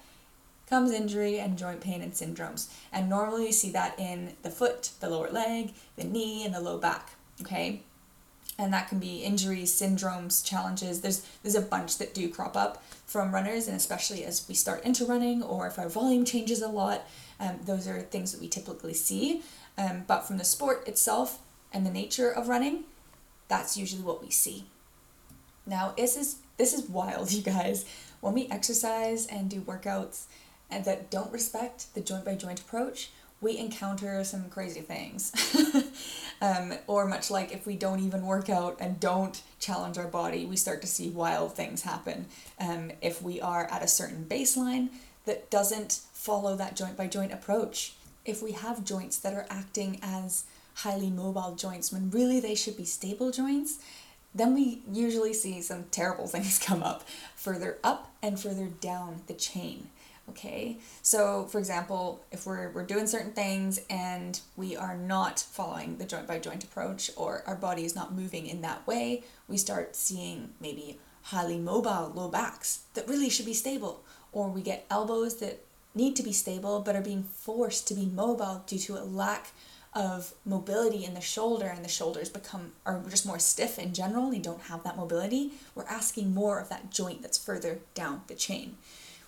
comes 0.69 0.91
injury 0.91 1.39
and 1.39 1.57
joint 1.57 1.81
pain 1.81 2.03
and 2.03 2.13
syndromes. 2.13 2.69
And 2.93 3.09
normally 3.09 3.47
you 3.47 3.53
see 3.53 3.71
that 3.71 3.99
in 3.99 4.35
the 4.43 4.51
foot 4.51 4.91
the 5.01 5.09
lower 5.09 5.31
leg 5.31 5.73
the 5.97 6.05
knee 6.05 6.45
and 6.45 6.55
the 6.55 6.61
low 6.61 6.79
back 6.79 7.13
okay? 7.41 7.83
And 8.59 8.73
that 8.73 8.89
can 8.89 8.99
be 8.99 9.19
injuries 9.19 9.79
syndromes 9.79 10.45
challenges. 10.45 11.03
There's 11.03 11.27
there's 11.43 11.55
a 11.55 11.63
bunch 11.63 11.99
that 11.99 12.15
do 12.15 12.29
crop 12.29 12.57
up 12.57 12.83
from 13.07 13.33
runners 13.33 13.69
and 13.69 13.77
especially 13.77 14.25
as 14.25 14.47
we 14.49 14.55
start 14.55 14.85
into 14.85 15.07
running 15.07 15.43
or 15.43 15.67
if 15.67 15.79
our 15.79 15.89
volume 15.89 16.25
changes 16.25 16.61
a 16.61 16.69
lot 16.69 17.07
um, 17.39 17.61
those 17.65 17.87
are 17.87 18.01
things 18.01 18.33
that 18.33 18.41
we 18.41 18.49
typically 18.49 18.95
see 18.95 19.43
um, 19.79 20.05
but 20.07 20.23
from 20.23 20.39
the 20.39 20.45
sport 20.45 20.87
itself 20.89 21.41
and 21.73 21.85
the 21.85 21.91
nature 21.91 22.31
of 22.31 22.49
running, 22.49 22.85
that's 23.49 23.77
usually 23.77 24.03
what 24.03 24.23
we 24.23 24.31
see. 24.31 24.67
Now, 25.67 25.95
this 25.97 26.17
is 26.17 26.37
this 26.57 26.73
is 26.73 26.89
wild, 26.89 27.33
you 27.33 27.43
guys. 27.43 27.85
When 28.21 28.35
we 28.35 28.49
exercise 28.49 29.27
and 29.27 29.51
do 29.51 29.61
workouts 29.61 30.25
and 30.71 30.85
that 30.85 31.11
don't 31.11 31.33
respect 31.33 31.95
the 31.95 32.01
joint 32.01 32.25
by 32.25 32.35
joint 32.35 32.61
approach, 32.61 33.11
we 33.41 33.59
encounter 33.59 34.25
some 34.25 34.49
crazy 34.49 34.81
things. 34.81 35.33
um, 36.41 36.75
or 36.87 37.07
much 37.07 37.31
like 37.31 37.53
if 37.53 37.67
we 37.67 37.77
don't 37.77 38.01
even 38.01 38.25
work 38.25 38.49
out 38.49 38.79
and 38.81 38.99
don't 38.99 39.43
challenge 39.61 39.99
our 39.99 40.09
body, 40.09 40.47
we 40.47 40.57
start 40.57 40.81
to 40.81 40.87
see 40.87 41.11
wild 41.11 41.55
things 41.55 41.83
happen. 41.83 42.27
Um, 42.59 42.93
if 43.03 43.23
we 43.23 43.41
are 43.41 43.67
at 43.71 43.83
a 43.83 43.89
certain 43.89 44.25
baseline 44.29 44.89
that 45.27 45.51
doesn't 45.51 46.01
follow 46.13 46.57
that 46.57 46.77
joint 46.77 46.97
by 46.97 47.07
joint 47.07 47.33
approach, 47.33 47.95
if 48.27 48.43
we 48.43 48.53
have 48.53 48.85
joints 48.85 49.19
that 49.19 49.33
are 49.33 49.47
acting 49.49 49.99
as 50.03 50.45
highly 50.75 51.09
mobile 51.09 51.55
joints 51.55 51.93
when 51.93 52.11
really 52.11 52.41
they 52.41 52.55
should 52.55 52.77
be 52.77 52.85
stable 52.85 53.31
joints, 53.31 53.79
then 54.35 54.55
we 54.55 54.83
usually 54.93 55.33
see 55.33 55.63
some 55.63 55.85
terrible 55.91 56.27
things 56.27 56.59
come 56.59 56.83
up 56.83 57.09
further 57.35 57.79
up 57.83 58.13
and 58.23 58.39
further 58.39 58.67
down 58.67 59.23
the 59.27 59.35
chain. 59.35 59.89
Okay, 60.29 60.79
so 61.03 61.45
for 61.45 61.59
example, 61.59 62.25
if 62.33 62.47
we're, 62.47 62.71
we're 62.71 62.85
doing 62.85 63.07
certain 63.07 63.31
things 63.31 63.81
and 63.89 64.41
we 64.57 64.77
are 64.77 64.97
not 64.97 65.39
following 65.39 65.99
the 65.99 66.05
joint 66.05 66.27
by 66.27 66.41
joint 66.41 66.65
approach 66.65 67.13
or 67.17 67.45
our 67.47 67.55
body 67.55 67.85
is 67.85 67.95
not 67.95 68.13
moving 68.13 68.47
in 68.47 68.61
that 68.63 68.85
way, 68.89 69.23
we 69.47 69.57
start 69.57 69.95
seeing 69.95 70.51
maybe 70.61 70.99
highly 71.23 71.59
mobile 71.59 72.11
low 72.13 72.29
backs 72.29 72.81
that 72.95 73.09
really 73.09 73.31
should 73.31 73.47
be 73.47 73.55
stable, 73.55 74.03
or 74.33 74.49
we 74.49 74.63
get 74.63 74.85
elbows 74.91 75.37
that 75.37 75.65
need 75.97 76.15
to 76.17 76.23
be 76.23 76.33
stable 76.33 76.81
but 76.81 76.95
are 76.95 77.03
being 77.03 77.25
forced 77.25 77.89
to 77.89 77.95
be 77.95 78.07
mobile 78.07 78.63
due 78.67 78.79
to 78.79 78.97
a 78.97 79.05
lack 79.05 79.53
of 79.95 80.35
mobility 80.45 81.05
in 81.05 81.15
the 81.15 81.21
shoulder 81.21 81.67
and 81.67 81.85
the 81.85 81.89
shoulders 81.89 82.29
become 82.29 82.73
are 82.85 83.03
just 83.09 83.27
more 83.27 83.39
stiff 83.39 83.79
in 83.79 83.95
general 83.95 84.31
they 84.31 84.39
don't 84.39 84.63
have 84.63 84.85
that 84.85 84.97
mobility. 84.97 85.53
We're 85.75 85.85
asking 85.85 86.35
more 86.35 86.61
of 86.61 86.69
that 86.69 86.91
joint 86.91 87.23
that's 87.23 87.39
further 87.39 87.79
down 87.95 88.23
the 88.27 88.35
chain. 88.35 88.77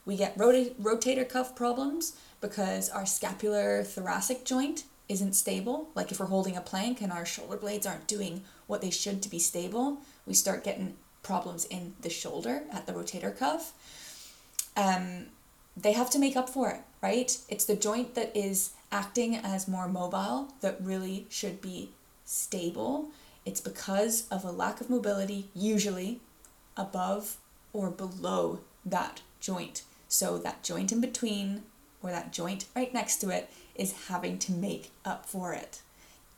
We 0.04 0.16
get 0.16 0.36
rota- 0.36 0.74
rotator 0.80 1.28
cuff 1.28 1.56
problems 1.56 2.16
because 2.40 2.90
our 2.90 3.06
scapular 3.06 3.82
thoracic 3.82 4.44
joint 4.44 4.84
isn't 5.08 5.34
stable. 5.34 5.88
Like 5.94 6.12
if 6.12 6.20
we're 6.20 6.26
holding 6.26 6.56
a 6.56 6.60
plank 6.60 7.00
and 7.00 7.12
our 7.12 7.24
shoulder 7.24 7.56
blades 7.56 7.86
aren't 7.86 8.06
doing 8.06 8.42
what 8.66 8.82
they 8.82 8.90
should 8.90 9.22
to 9.22 9.30
be 9.30 9.38
stable 9.38 9.98
we 10.28 10.34
start 10.34 10.62
getting 10.62 10.94
problems 11.22 11.64
in 11.64 11.94
the 12.02 12.10
shoulder 12.10 12.62
at 12.70 12.86
the 12.86 12.92
rotator 12.92 13.36
cuff. 13.36 13.72
Um, 14.76 15.26
they 15.82 15.92
have 15.92 16.10
to 16.10 16.18
make 16.18 16.36
up 16.36 16.48
for 16.48 16.70
it, 16.70 16.80
right? 17.02 17.36
It's 17.48 17.64
the 17.64 17.76
joint 17.76 18.14
that 18.14 18.36
is 18.36 18.72
acting 18.90 19.36
as 19.36 19.68
more 19.68 19.88
mobile 19.88 20.48
that 20.60 20.78
really 20.80 21.26
should 21.28 21.60
be 21.60 21.90
stable. 22.24 23.08
It's 23.44 23.60
because 23.60 24.26
of 24.30 24.44
a 24.44 24.50
lack 24.50 24.80
of 24.80 24.90
mobility, 24.90 25.48
usually 25.54 26.20
above 26.76 27.36
or 27.72 27.90
below 27.90 28.60
that 28.84 29.22
joint. 29.40 29.82
So 30.08 30.38
that 30.38 30.62
joint 30.62 30.90
in 30.92 31.00
between 31.00 31.62
or 32.02 32.10
that 32.10 32.32
joint 32.32 32.66
right 32.74 32.92
next 32.92 33.16
to 33.18 33.30
it 33.30 33.50
is 33.74 34.06
having 34.08 34.38
to 34.38 34.52
make 34.52 34.90
up 35.04 35.26
for 35.26 35.52
it 35.52 35.82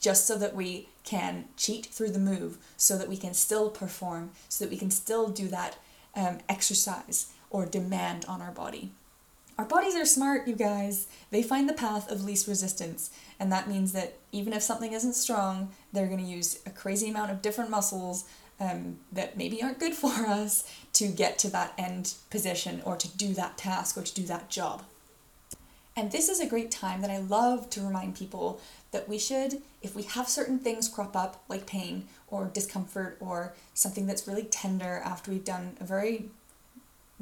just 0.01 0.27
so 0.27 0.37
that 0.39 0.55
we 0.57 0.89
can 1.05 1.45
cheat 1.57 1.87
through 1.87 2.11
the 2.11 2.19
move, 2.19 2.57
so 2.77 2.97
that 2.97 3.09
we 3.09 3.17
can 3.17 3.35
still 3.35 3.69
perform, 3.69 4.31
so 4.49 4.65
that 4.65 4.71
we 4.71 4.79
can 4.79 4.91
still 4.91 5.29
do 5.29 5.47
that 5.49 5.77
um, 6.17 6.39
exercise 6.49 7.33
or 7.51 7.67
demand 7.67 8.25
on 8.27 8.41
our 8.41 8.51
body. 8.51 8.93
Our 9.61 9.67
bodies 9.67 9.95
are 9.95 10.07
smart, 10.07 10.49
you 10.49 10.55
guys. 10.57 11.07
They 11.31 11.43
find 11.43 11.69
the 11.69 11.75
path 11.75 12.11
of 12.11 12.25
least 12.25 12.49
resistance, 12.49 13.11
and 13.39 13.53
that 13.53 13.69
means 13.69 13.93
that 13.93 14.17
even 14.33 14.55
if 14.55 14.63
something 14.63 14.95
isn't 14.95 15.13
strong, 15.13 15.69
they're 15.93 16.07
going 16.07 16.25
to 16.25 16.25
use 16.25 16.61
a 16.65 16.71
crazy 16.71 17.11
amount 17.11 17.31
of 17.31 17.43
different 17.43 17.69
muscles 17.69 18.25
um, 18.59 19.01
that 19.13 19.37
maybe 19.37 19.63
aren't 19.63 19.79
good 19.79 19.93
for 19.93 20.09
us 20.27 20.65
to 20.95 21.09
get 21.09 21.39
to 21.41 21.51
that 21.51 21.75
end 21.77 22.15
position 22.31 22.81
or 22.87 22.97
to 22.97 23.09
do 23.19 23.35
that 23.35 23.59
task 23.59 23.99
or 23.99 24.03
to 24.03 24.15
do 24.15 24.23
that 24.23 24.49
job. 24.49 24.83
And 25.95 26.11
this 26.11 26.31
is 26.31 26.41
a 26.41 26.49
great 26.49 26.71
time 26.71 27.03
that 27.03 27.11
I 27.11 27.19
love 27.19 27.69
to 27.69 27.83
remind 27.83 28.17
people 28.17 28.63
that 28.93 29.11
we 29.11 29.19
should, 29.19 29.61
if 29.83 29.95
we 29.95 30.05
have 30.05 30.27
certain 30.27 30.59
things 30.59 30.89
crop 30.89 31.15
up, 31.15 31.45
like 31.51 31.67
pain 31.67 32.05
or 32.29 32.47
discomfort 32.47 33.19
or 33.21 33.53
something 33.75 34.07
that's 34.07 34.27
really 34.27 34.45
tender 34.45 35.03
after 35.05 35.31
we've 35.31 35.45
done 35.45 35.77
a 35.83 35.85
very 35.85 36.31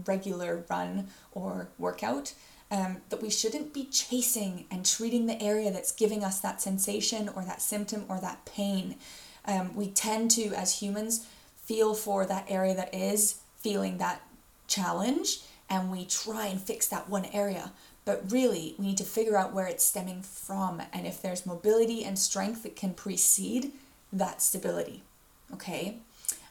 regular 0.06 0.64
run 0.68 1.08
or 1.32 1.68
workout, 1.78 2.34
um, 2.70 2.98
that 3.08 3.22
we 3.22 3.30
shouldn't 3.30 3.72
be 3.72 3.84
chasing 3.84 4.66
and 4.70 4.84
treating 4.84 5.26
the 5.26 5.42
area 5.42 5.70
that's 5.70 5.92
giving 5.92 6.22
us 6.22 6.40
that 6.40 6.60
sensation 6.60 7.28
or 7.34 7.42
that 7.42 7.62
symptom 7.62 8.04
or 8.08 8.20
that 8.20 8.44
pain. 8.44 8.96
Um, 9.44 9.74
we 9.74 9.88
tend 9.90 10.30
to, 10.32 10.48
as 10.54 10.80
humans, 10.80 11.26
feel 11.56 11.94
for 11.94 12.26
that 12.26 12.46
area 12.48 12.74
that 12.74 12.94
is 12.94 13.40
feeling 13.56 13.98
that 13.98 14.22
challenge 14.66 15.40
and 15.70 15.90
we 15.90 16.04
try 16.04 16.46
and 16.46 16.60
fix 16.60 16.86
that 16.88 17.08
one 17.08 17.26
area. 17.26 17.72
But 18.04 18.30
really, 18.32 18.74
we 18.78 18.86
need 18.86 18.98
to 18.98 19.04
figure 19.04 19.36
out 19.36 19.52
where 19.52 19.66
it's 19.66 19.84
stemming 19.84 20.22
from 20.22 20.82
and 20.92 21.06
if 21.06 21.20
there's 21.20 21.44
mobility 21.44 22.04
and 22.04 22.18
strength 22.18 22.62
that 22.62 22.74
can 22.74 22.94
precede 22.94 23.72
that 24.12 24.40
stability. 24.40 25.02
Okay? 25.52 25.98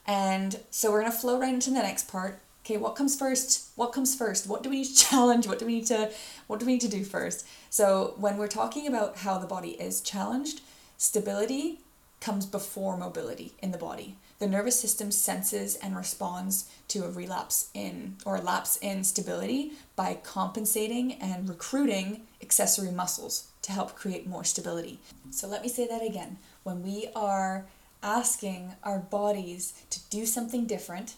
And 0.06 0.60
so 0.70 0.92
we're 0.92 1.01
going 1.01 1.12
to 1.12 1.18
flow 1.18 1.39
right 1.39 1.54
into 1.54 1.72
the 1.72 1.77
next 1.77 2.08
part 2.08 2.39
okay 2.68 2.76
what 2.76 2.96
comes 2.96 3.18
first? 3.18 3.70
What 3.76 3.94
comes 3.94 4.14
first? 4.14 4.46
What 4.46 4.62
do 4.62 4.70
we 4.70 4.78
need 4.78 4.88
to 4.88 4.96
challenge? 5.10 5.48
What 5.48 5.58
do 5.60 5.66
we 5.66 5.76
need 5.76 5.88
to 5.88 6.12
what 6.48 6.60
do 6.60 6.66
we 6.66 6.74
need 6.74 6.82
to 6.82 6.90
do 6.90 7.06
first? 7.06 7.48
So 7.70 8.14
when 8.18 8.38
we're 8.38 8.48
talking 8.48 8.88
about 8.88 9.18
how 9.18 9.38
the 9.38 9.48
body 9.48 9.72
is 9.72 10.02
challenged 10.02 10.62
stability 10.98 11.80
comes 12.20 12.46
before 12.46 12.98
mobility 12.98 13.54
in 13.62 13.72
the 13.72 13.78
body. 13.78 14.18
The 14.40 14.48
nervous 14.48 14.80
system 14.80 15.12
senses 15.12 15.76
and 15.76 15.96
responds 15.96 16.70
to 16.90 17.06
a 17.06 17.12
relapse 17.12 17.70
in 17.74 18.18
or 18.26 18.40
lapse 18.40 18.78
in 18.78 19.04
stability 19.04 19.74
by 19.96 20.16
compensating 20.24 21.14
and 21.14 21.48
recruiting 21.48 22.22
accessory 22.42 22.92
muscles 22.92 23.48
to 23.62 23.72
help 23.72 23.96
create 23.96 24.28
more 24.28 24.44
stability. 24.44 25.00
So 25.30 25.48
let 25.48 25.62
me 25.62 25.70
say 25.70 25.88
that 25.88 26.04
again. 26.04 26.38
When 26.64 26.84
we 26.84 27.10
are 27.16 27.68
asking 28.02 28.74
our 28.84 29.00
bodies 29.00 29.74
to 29.92 30.00
do 30.10 30.26
something 30.26 30.66
different 30.66 31.16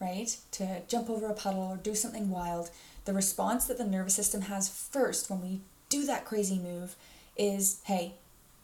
right? 0.00 0.36
To 0.52 0.82
jump 0.88 1.08
over 1.08 1.26
a 1.26 1.34
puddle 1.34 1.62
or 1.62 1.76
do 1.76 1.94
something 1.94 2.30
wild, 2.30 2.70
the 3.04 3.12
response 3.12 3.66
that 3.66 3.78
the 3.78 3.84
nervous 3.84 4.14
system 4.14 4.42
has 4.42 4.68
first 4.68 5.30
when 5.30 5.40
we 5.40 5.60
do 5.88 6.04
that 6.06 6.24
crazy 6.24 6.58
move 6.58 6.96
is 7.36 7.80
hey, 7.84 8.14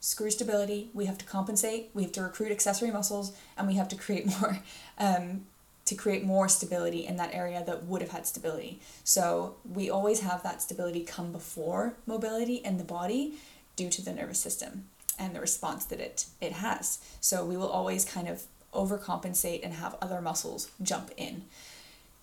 screw 0.01 0.31
stability, 0.31 0.91
we 0.93 1.07
have 1.07 1.19
to 1.19 1.25
compensate, 1.25 1.91
we 1.95 2.03
have 2.03 2.13
to 2.13 2.23
recruit 2.23 2.51
accessory 2.51 2.91
muscles, 2.91 3.33
and 3.57 3.69
we 3.69 3.75
have 3.75 3.89
to 3.89 3.97
create 3.97 4.27
more. 4.41 4.59
Um, 4.99 5.47
to 5.85 5.97
create 5.97 6.25
more 6.25 6.49
stability 6.49 7.05
in 7.05 7.17
that 7.17 7.35
area 7.35 7.63
that 7.67 7.85
would 7.85 8.01
have 8.01 8.13
had 8.13 8.25
stability. 8.25 8.81
So 9.03 9.57
we 9.69 9.91
always 9.91 10.21
have 10.21 10.43
that 10.45 10.63
stability 10.63 11.03
come 11.03 11.33
before 11.33 11.97
mobility 12.07 12.55
in 12.55 12.79
the 12.79 12.85
body 12.85 13.35
due 13.75 13.91
to 13.91 14.01
the 14.01 14.13
nervous 14.13 14.39
system 14.39 14.85
and 15.19 15.35
the 15.35 15.41
response 15.41 15.85
that 15.87 16.01
it 16.01 16.27
it 16.41 16.53
has. 16.53 17.01
So 17.21 17.45
we 17.45 17.57
will 17.57 17.69
always 17.69 18.05
kind 18.05 18.29
of 18.29 18.45
overcompensate 18.73 19.61
and 19.63 19.75
have 19.75 19.97
other 20.01 20.21
muscles 20.21 20.71
jump 20.83 21.11
in. 21.17 21.45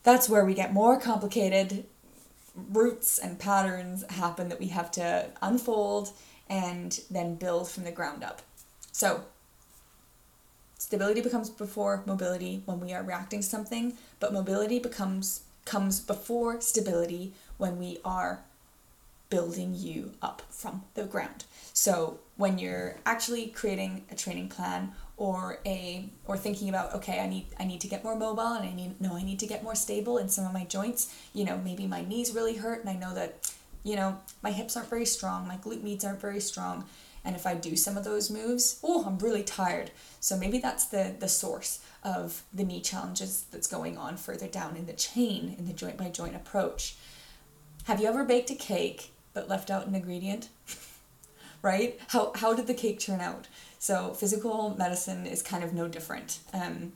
That's 0.03 0.29
where 0.29 0.45
we 0.45 0.53
get 0.53 0.73
more 0.73 0.99
complicated 0.99 1.85
roots 2.55 3.17
and 3.17 3.39
patterns 3.39 4.03
happen 4.09 4.49
that 4.49 4.59
we 4.59 4.67
have 4.67 4.91
to 4.91 5.29
unfold 5.41 6.11
and 6.49 6.99
then 7.09 7.35
build 7.35 7.69
from 7.69 7.83
the 7.83 7.91
ground 7.91 8.23
up. 8.23 8.41
So, 8.91 9.23
stability 10.77 11.21
becomes 11.21 11.49
before 11.49 12.03
mobility 12.05 12.63
when 12.65 12.79
we 12.79 12.93
are 12.93 13.03
reacting 13.03 13.41
to 13.41 13.45
something, 13.45 13.93
but 14.19 14.33
mobility 14.33 14.79
becomes 14.79 15.41
comes 15.65 15.99
before 15.99 16.59
stability 16.61 17.31
when 17.57 17.77
we 17.77 17.99
are 18.03 18.41
building 19.29 19.75
you 19.75 20.13
up 20.21 20.41
from 20.49 20.83
the 20.95 21.03
ground. 21.03 21.45
So 21.73 22.19
when 22.37 22.57
you're 22.57 22.95
actually 23.05 23.47
creating 23.47 24.05
a 24.09 24.15
training 24.15 24.49
plan 24.49 24.93
or 25.19 25.59
a 25.65 26.09
or 26.25 26.37
thinking 26.37 26.69
about 26.69 26.95
okay 26.95 27.19
I 27.19 27.27
need 27.27 27.47
I 27.59 27.65
need 27.65 27.81
to 27.81 27.87
get 27.87 28.05
more 28.05 28.15
mobile 28.15 28.53
and 28.53 28.67
I 28.67 28.73
need 28.73 28.99
no 29.01 29.15
I 29.15 29.21
need 29.21 29.37
to 29.39 29.47
get 29.47 29.63
more 29.63 29.75
stable 29.75 30.17
in 30.17 30.29
some 30.29 30.45
of 30.45 30.53
my 30.53 30.63
joints. 30.63 31.13
You 31.33 31.43
know 31.43 31.57
maybe 31.57 31.85
my 31.85 32.03
knees 32.03 32.33
really 32.33 32.55
hurt 32.55 32.79
and 32.79 32.89
I 32.89 32.95
know 32.95 33.13
that 33.13 33.51
you 33.83 33.97
know 33.97 34.17
my 34.41 34.51
hips 34.51 34.77
aren't 34.77 34.89
very 34.89 35.05
strong 35.05 35.47
my 35.47 35.57
glute 35.57 35.83
medius 35.83 36.05
aren't 36.05 36.21
very 36.21 36.39
strong. 36.39 36.85
And 37.25 37.35
if 37.35 37.45
I 37.45 37.53
do 37.53 37.75
some 37.75 37.97
of 37.97 38.05
those 38.05 38.31
moves 38.31 38.79
oh 38.81 39.03
I'm 39.05 39.19
really 39.19 39.43
tired. 39.43 39.91
So 40.21 40.37
maybe 40.37 40.57
that's 40.57 40.85
the 40.85 41.13
the 41.19 41.27
source 41.27 41.81
of 42.01 42.43
the 42.53 42.63
knee 42.63 42.79
challenges 42.79 43.43
that's 43.51 43.67
going 43.67 43.97
on 43.97 44.15
further 44.15 44.47
down 44.47 44.77
in 44.77 44.85
the 44.85 44.93
chain 44.93 45.53
in 45.59 45.65
the 45.65 45.73
joint 45.73 45.97
by 45.97 46.09
joint 46.09 46.35
approach. 46.35 46.95
Have 47.83 47.99
you 47.99 48.07
ever 48.07 48.23
baked 48.23 48.51
a 48.51 48.55
cake 48.55 49.11
but 49.33 49.49
left 49.49 49.69
out 49.69 49.85
an 49.85 49.95
ingredient? 49.95 50.47
Right? 51.61 51.99
How 52.07 52.31
how 52.35 52.53
did 52.53 52.67
the 52.67 52.73
cake 52.73 53.01
turn 53.01 53.19
out 53.19 53.49
so 53.79 54.13
physical 54.13 54.75
medicine 54.77 55.25
is 55.25 55.41
kind 55.41 55.63
of 55.63 55.73
no 55.73 55.87
different. 55.87 56.39
Um, 56.53 56.91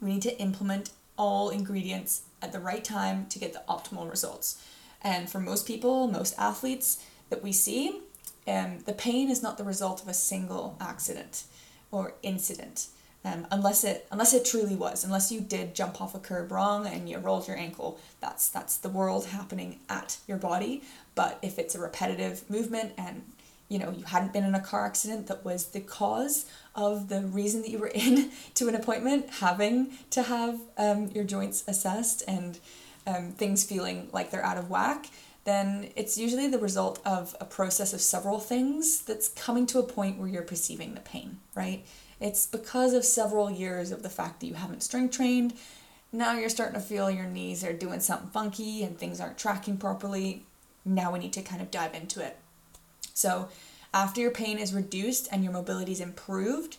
we 0.00 0.12
need 0.12 0.22
to 0.22 0.38
implement 0.38 0.90
all 1.16 1.50
ingredients 1.50 2.22
at 2.42 2.52
the 2.52 2.60
right 2.60 2.84
time 2.84 3.26
to 3.26 3.38
get 3.38 3.52
the 3.52 3.62
optimal 3.68 4.10
results. 4.10 4.62
And 5.02 5.30
for 5.30 5.38
most 5.38 5.66
people, 5.66 6.08
most 6.08 6.34
athletes 6.36 7.02
that 7.30 7.42
we 7.42 7.52
see, 7.52 8.00
um, 8.46 8.80
the 8.86 8.92
pain 8.92 9.30
is 9.30 9.42
not 9.42 9.56
the 9.56 9.64
result 9.64 10.02
of 10.02 10.08
a 10.08 10.14
single 10.14 10.76
accident 10.80 11.44
or 11.90 12.14
incident. 12.22 12.88
Um, 13.24 13.46
unless 13.50 13.82
it 13.82 14.06
unless 14.12 14.32
it 14.34 14.44
truly 14.44 14.76
was, 14.76 15.04
unless 15.04 15.32
you 15.32 15.40
did 15.40 15.74
jump 15.74 16.00
off 16.00 16.14
a 16.14 16.20
curb 16.20 16.52
wrong 16.52 16.86
and 16.86 17.08
you 17.08 17.18
rolled 17.18 17.48
your 17.48 17.56
ankle, 17.56 17.98
that's 18.20 18.48
that's 18.48 18.76
the 18.76 18.88
world 18.88 19.26
happening 19.26 19.80
at 19.88 20.18
your 20.28 20.38
body. 20.38 20.82
But 21.16 21.40
if 21.42 21.58
it's 21.58 21.74
a 21.74 21.80
repetitive 21.80 22.48
movement 22.48 22.92
and 22.96 23.22
you 23.68 23.78
know 23.78 23.90
you 23.90 24.04
hadn't 24.04 24.32
been 24.32 24.44
in 24.44 24.54
a 24.54 24.60
car 24.60 24.86
accident 24.86 25.26
that 25.26 25.44
was 25.44 25.66
the 25.66 25.80
cause 25.80 26.46
of 26.74 27.08
the 27.08 27.22
reason 27.22 27.62
that 27.62 27.70
you 27.70 27.78
were 27.78 27.86
in 27.94 28.30
to 28.54 28.68
an 28.68 28.74
appointment 28.74 29.28
having 29.40 29.92
to 30.10 30.22
have 30.22 30.60
um, 30.78 31.08
your 31.08 31.24
joints 31.24 31.64
assessed 31.66 32.22
and 32.28 32.58
um, 33.06 33.32
things 33.32 33.64
feeling 33.64 34.08
like 34.12 34.30
they're 34.30 34.44
out 34.44 34.58
of 34.58 34.70
whack 34.70 35.06
then 35.44 35.90
it's 35.94 36.18
usually 36.18 36.48
the 36.48 36.58
result 36.58 37.00
of 37.06 37.36
a 37.40 37.44
process 37.44 37.92
of 37.92 38.00
several 38.00 38.40
things 38.40 39.02
that's 39.02 39.28
coming 39.28 39.64
to 39.64 39.78
a 39.78 39.82
point 39.82 40.18
where 40.18 40.28
you're 40.28 40.42
perceiving 40.42 40.94
the 40.94 41.00
pain 41.00 41.38
right? 41.56 41.84
It's 42.20 42.46
because 42.46 42.94
of 42.94 43.04
several 43.04 43.50
years 43.50 43.90
of 43.90 44.02
the 44.02 44.08
fact 44.08 44.40
that 44.40 44.46
you 44.46 44.54
haven't 44.54 44.82
strength 44.82 45.16
trained. 45.16 45.54
Now 46.12 46.38
you're 46.38 46.48
starting 46.48 46.80
to 46.80 46.86
feel 46.86 47.10
your 47.10 47.26
knees 47.26 47.64
are 47.64 47.72
doing 47.72 48.00
something 48.00 48.30
funky 48.30 48.84
and 48.84 48.96
things 48.96 49.20
aren't 49.20 49.38
tracking 49.38 49.76
properly. 49.76 50.44
Now 50.84 51.12
we 51.12 51.18
need 51.18 51.32
to 51.32 51.42
kind 51.42 51.60
of 51.60 51.70
dive 51.70 51.94
into 51.94 52.24
it 52.24 52.38
so, 53.16 53.48
after 53.94 54.20
your 54.20 54.30
pain 54.30 54.58
is 54.58 54.74
reduced 54.74 55.26
and 55.32 55.42
your 55.42 55.52
mobility 55.52 55.90
is 55.90 56.00
improved, 56.00 56.76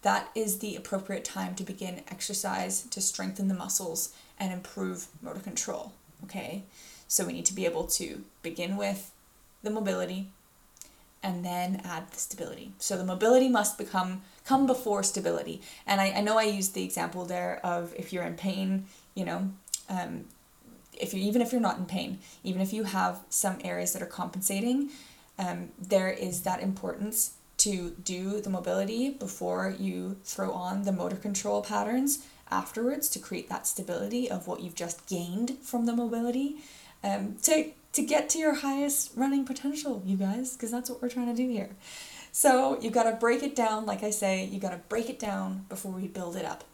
that 0.00 0.30
is 0.34 0.58
the 0.58 0.74
appropriate 0.74 1.22
time 1.22 1.54
to 1.54 1.64
begin 1.64 2.02
exercise 2.08 2.80
to 2.84 3.00
strengthen 3.02 3.48
the 3.48 3.54
muscles 3.54 4.14
and 4.40 4.54
improve 4.54 5.08
motor 5.20 5.40
control. 5.40 5.92
Okay, 6.24 6.62
so 7.06 7.26
we 7.26 7.34
need 7.34 7.44
to 7.44 7.54
be 7.54 7.66
able 7.66 7.84
to 7.88 8.24
begin 8.42 8.78
with 8.78 9.12
the 9.62 9.68
mobility 9.68 10.30
and 11.22 11.44
then 11.44 11.82
add 11.84 12.10
the 12.10 12.18
stability. 12.18 12.72
So 12.78 12.96
the 12.96 13.04
mobility 13.04 13.50
must 13.50 13.76
become 13.76 14.22
come 14.46 14.66
before 14.66 15.02
stability. 15.02 15.60
And 15.86 16.00
I, 16.00 16.12
I 16.12 16.20
know 16.22 16.38
I 16.38 16.44
used 16.44 16.72
the 16.72 16.84
example 16.84 17.26
there 17.26 17.60
of 17.62 17.94
if 17.98 18.14
you're 18.14 18.24
in 18.24 18.34
pain, 18.34 18.86
you 19.14 19.26
know, 19.26 19.50
um, 19.90 20.24
if 20.98 21.12
you 21.12 21.20
even 21.20 21.42
if 21.42 21.52
you're 21.52 21.60
not 21.60 21.76
in 21.76 21.84
pain, 21.84 22.18
even 22.44 22.62
if 22.62 22.72
you 22.72 22.84
have 22.84 23.20
some 23.28 23.58
areas 23.62 23.92
that 23.92 24.00
are 24.00 24.06
compensating, 24.06 24.88
um, 25.38 25.70
there 25.78 26.10
is 26.10 26.42
that 26.42 26.62
importance 26.62 27.34
to 27.58 27.90
do 28.04 28.40
the 28.40 28.50
mobility 28.50 29.10
before 29.10 29.74
you 29.78 30.16
throw 30.24 30.52
on 30.52 30.82
the 30.82 30.92
motor 30.92 31.16
control 31.16 31.62
patterns 31.62 32.24
afterwards 32.50 33.08
to 33.08 33.18
create 33.18 33.48
that 33.48 33.66
stability 33.66 34.30
of 34.30 34.46
what 34.46 34.60
you've 34.60 34.74
just 34.74 35.06
gained 35.06 35.58
from 35.62 35.86
the 35.86 35.92
mobility 35.92 36.56
um, 37.02 37.36
to, 37.42 37.70
to 37.92 38.02
get 38.02 38.28
to 38.30 38.38
your 38.38 38.54
highest 38.54 39.12
running 39.16 39.44
potential, 39.44 40.02
you 40.04 40.16
guys, 40.16 40.52
because 40.52 40.70
that's 40.70 40.90
what 40.90 41.00
we're 41.00 41.08
trying 41.08 41.34
to 41.34 41.34
do 41.34 41.48
here. 41.48 41.70
So 42.30 42.78
you've 42.80 42.92
got 42.92 43.04
to 43.04 43.12
break 43.12 43.42
it 43.42 43.56
down, 43.56 43.86
like 43.86 44.02
I 44.02 44.10
say, 44.10 44.44
you've 44.44 44.62
got 44.62 44.70
to 44.70 44.80
break 44.88 45.08
it 45.08 45.18
down 45.18 45.64
before 45.68 45.92
we 45.92 46.06
build 46.06 46.36
it 46.36 46.44
up. 46.44 46.64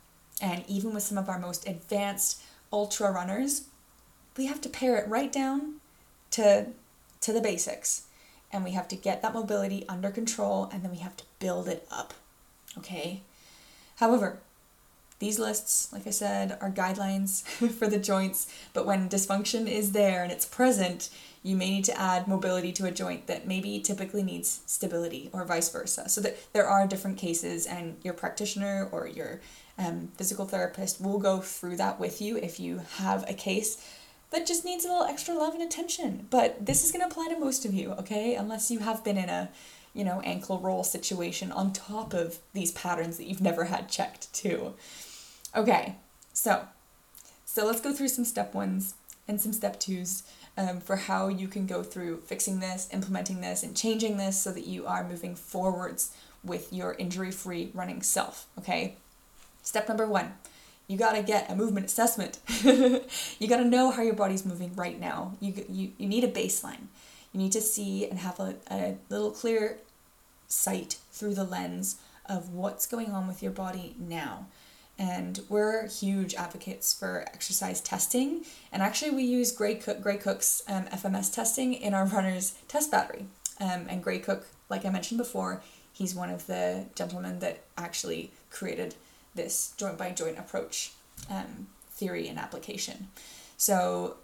And 0.41 0.65
even 0.67 0.93
with 0.93 1.05
some 1.05 1.19
of 1.19 1.29
our 1.29 1.39
most 1.39 1.69
advanced 1.69 2.43
ultra 2.73 3.13
runners, 3.13 3.67
we 4.37 4.47
have 4.47 4.61
to 4.63 4.69
pare 4.69 4.97
it 4.97 5.09
right 5.09 5.31
down 5.31 5.75
to, 6.33 6.67
to 7.21 7.33
the 7.33 7.41
basics 7.41 8.07
and 8.53 8.65
we 8.65 8.73
have 8.73 8.89
to 8.89 8.97
get 8.97 9.23
that 9.23 9.35
mobility 9.35 9.85
under 9.89 10.11
control 10.11 10.69
and 10.73 10.83
then 10.83 10.91
we 10.91 10.99
have 10.99 11.17
to 11.17 11.25
build 11.39 11.69
it 11.69 11.87
up. 11.91 12.15
Okay? 12.79 13.23
However, 13.97 14.39
these 15.19 15.39
lists, 15.39 15.93
like 15.93 16.07
I 16.07 16.11
said, 16.11 16.59
are 16.61 16.71
guidelines 16.71 17.43
for 17.79 17.87
the 17.87 17.99
joints, 17.99 18.53
but 18.73 18.85
when 18.85 19.09
dysfunction 19.09 19.71
is 19.71 19.93
there 19.93 20.23
and 20.25 20.33
it's 20.33 20.45
present, 20.45 21.11
you 21.45 21.57
may 21.57 21.71
need 21.71 21.85
to 21.85 22.01
add 22.01 22.27
mobility 22.27 22.73
to 22.73 22.87
a 22.87 22.91
joint 22.91 23.29
that 23.29 23.47
maybe 23.47 23.79
typically 23.79 24.25
needs 24.25 24.63
stability 24.67 25.31
or 25.33 25.45
vice 25.45 25.69
versa. 25.71 26.09
So 26.09 26.21
that 26.23 26.53
there 26.53 26.69
are 26.69 26.89
different 26.89 27.19
cases, 27.19 27.67
and 27.67 27.97
your 28.03 28.15
practitioner 28.15 28.89
or 28.91 29.07
your 29.07 29.41
um, 29.79 30.09
physical 30.17 30.45
therapist 30.45 31.01
will 31.01 31.19
go 31.19 31.41
through 31.41 31.77
that 31.77 32.01
with 32.01 32.21
you 32.21 32.37
if 32.37 32.59
you 32.59 32.83
have 32.97 33.29
a 33.29 33.35
case 33.35 33.85
that 34.33 34.47
just 34.47 34.65
needs 34.65 34.85
a 34.85 34.89
little 34.89 35.05
extra 35.05 35.35
love 35.35 35.55
and 35.55 35.63
attention. 35.63 36.27
But 36.31 36.67
this 36.67 36.85
is 36.85 36.91
going 36.91 37.03
to 37.03 37.07
apply 37.07 37.29
to 37.29 37.39
most 37.39 37.65
of 37.65 37.73
you, 37.73 37.93
okay? 37.93 38.35
Unless 38.35 38.71
you 38.71 38.81
have 38.81 39.05
been 39.05 39.19
in 39.19 39.29
a, 39.29 39.51
you 39.95 40.05
know, 40.05 40.21
ankle 40.25 40.59
roll 40.59 40.83
situation 40.83 41.53
on 41.53 41.73
top 41.73 42.15
of 42.15 42.39
these 42.55 42.73
patterns 42.73 43.19
that 43.19 43.27
you've 43.27 43.43
never 43.43 43.65
had 43.65 43.89
checked 43.89 44.33
too. 44.33 44.75
Okay, 45.55 45.97
so 46.33 46.67
so 47.45 47.67
let's 47.67 47.83
go 47.83 47.93
through 47.93 48.09
some 48.09 48.25
step 48.25 48.55
ones 48.55 48.95
and 49.29 49.39
some 49.39 49.53
step 49.53 49.79
twos 49.79 50.23
um, 50.57 50.81
for 50.81 50.97
how 50.97 51.29
you 51.29 51.47
can 51.47 51.67
go 51.67 51.83
through 51.83 52.23
fixing 52.23 52.61
this, 52.61 52.89
implementing 52.91 53.43
this, 53.43 53.63
and 53.63 53.77
changing 53.77 54.17
this 54.17 54.41
so 54.41 54.51
that 54.53 54.67
you 54.67 54.87
are 54.87 55.07
moving 55.07 55.35
forwards 55.35 56.17
with 56.43 56.73
your 56.73 56.95
injury 56.95 57.31
free 57.31 57.71
running 57.75 58.01
self. 58.01 58.47
Okay, 58.59 58.97
step 59.63 59.89
number 59.89 60.07
one 60.07 60.33
you 60.93 60.99
got 60.99 61.13
to 61.13 61.23
get 61.23 61.51
a 61.51 61.57
movement 61.57 61.87
assessment. 61.87 62.39
you 62.63 63.49
got 63.49 63.57
to 63.57 63.65
know 63.65 63.91
how 63.91 64.03
your 64.03 64.13
body's 64.13 64.45
moving 64.45 64.75
right 64.77 65.01
now. 65.01 65.33
You, 65.41 65.65
you, 65.67 65.93
you 65.97 66.07
need 66.07 66.23
a 66.23 66.29
baseline. 66.29 66.89
You 67.33 67.41
need 67.41 67.53
to 67.53 67.63
see 67.63 68.07
and 68.07 68.19
have 68.19 68.39
a, 68.39 68.57
a 68.71 68.99
little 69.09 69.31
clear 69.31 69.79
sight 70.49 70.99
through 71.11 71.33
the 71.33 71.45
lens 71.45 71.97
of 72.27 72.51
what's 72.51 72.87
going 72.87 73.11
on 73.11 73.27
with 73.27 73.43
your 73.43 73.53
body 73.53 73.97
now. 73.99 74.49
And 74.99 75.41
we're 75.49 75.89
huge 75.89 76.35
advocates 76.35 76.93
for 76.93 77.25
exercise 77.33 77.81
testing. 77.81 78.45
And 78.71 78.83
actually, 78.83 79.13
we 79.13 79.23
use 79.23 79.51
Gray, 79.51 79.77
Cook, 79.77 80.03
Gray 80.03 80.19
Cook's 80.19 80.63
um, 80.69 80.85
FMS 80.89 81.35
testing 81.35 81.73
in 81.73 81.95
our 81.95 82.05
runner's 82.05 82.53
test 82.69 82.91
battery. 82.91 83.25
Um, 83.59 83.87
and 83.89 84.03
Gray 84.03 84.19
Cook, 84.19 84.47
like 84.69 84.85
I 84.85 84.91
mentioned 84.91 85.17
before, 85.17 85.63
he's 85.91 86.15
one 86.15 86.29
of 86.29 86.47
the 86.47 86.85
gentlemen 86.95 87.39
that 87.39 87.63
actually 87.79 88.31
created 88.51 88.95
this 89.35 89.75
joint 89.77 89.99
by 89.99 90.11
joint 90.11 90.39
approach 90.39 90.93
um, 91.31 91.69
theory 91.91 92.29
and 92.29 92.39
application. 92.39 93.09
So 93.57 94.17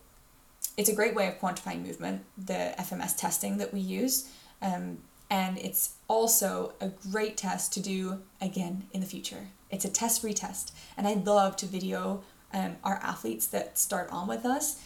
it's 0.77 0.89
a 0.89 0.95
great 0.95 1.15
way 1.15 1.29
of 1.29 1.39
quantifying 1.39 1.85
movement, 1.85 2.25
the 2.37 2.75
FMS 2.79 3.17
testing 3.17 3.59
that 3.59 3.73
we 3.73 3.81
use. 3.81 4.31
Um, 4.63 4.99
and 5.31 5.59
it's 5.59 5.95
also 6.09 6.73
a 6.81 6.89
great 7.11 7.37
test 7.37 7.73
to 7.75 7.81
do 7.81 8.21
again 8.41 8.85
in 8.93 9.01
the 9.01 9.07
future. 9.07 9.49
It's 9.71 9.85
a 9.85 9.91
test 9.91 10.23
retest. 10.23 10.73
And 10.97 11.07
I 11.07 11.15
love 11.15 11.57
to 11.57 11.67
video 11.67 12.23
um, 12.53 12.77
our 12.83 12.97
athletes 13.03 13.47
that 13.49 13.79
start 13.79 14.09
on 14.11 14.27
with 14.27 14.47
us 14.47 14.83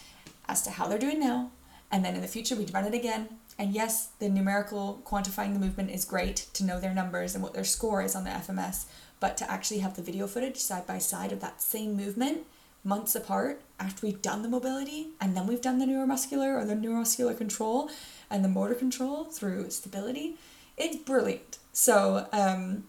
as 0.47 0.61
to 0.63 0.71
how 0.71 0.87
they're 0.87 0.99
doing 0.99 1.19
now. 1.19 1.51
And 1.91 2.03
then 2.03 2.15
in 2.15 2.21
the 2.21 2.27
future, 2.27 2.55
we'd 2.55 2.73
run 2.73 2.85
it 2.85 2.93
again. 2.93 3.29
And 3.57 3.73
yes, 3.73 4.09
the 4.19 4.27
numerical 4.29 5.01
quantifying 5.05 5.53
the 5.53 5.59
movement 5.59 5.91
is 5.91 6.05
great 6.05 6.47
to 6.53 6.65
know 6.65 6.79
their 6.79 6.93
numbers 6.93 7.35
and 7.35 7.43
what 7.43 7.53
their 7.53 7.63
score 7.63 8.01
is 8.01 8.15
on 8.15 8.23
the 8.23 8.31
FMS 8.31 8.85
but 9.23 9.37
to 9.37 9.49
actually 9.49 9.79
have 9.79 9.95
the 9.95 10.01
video 10.01 10.27
footage 10.27 10.57
side 10.57 10.85
by 10.85 10.97
side 10.97 11.31
of 11.31 11.39
that 11.39 11.61
same 11.61 11.95
movement 11.95 12.39
months 12.83 13.15
apart 13.15 13.61
after 13.79 14.05
we've 14.05 14.21
done 14.21 14.41
the 14.41 14.49
mobility 14.49 15.07
and 15.21 15.33
then 15.33 15.47
we've 15.47 15.61
done 15.61 15.79
the 15.79 15.85
neuromuscular 15.85 16.61
or 16.61 16.65
the 16.65 16.73
neuromuscular 16.73 17.37
control 17.37 17.89
and 18.29 18.43
the 18.43 18.49
motor 18.49 18.75
control 18.75 19.23
through 19.23 19.69
stability, 19.69 20.35
it's 20.75 20.97
brilliant. 20.97 21.57
So, 21.71 22.27
um, 22.33 22.83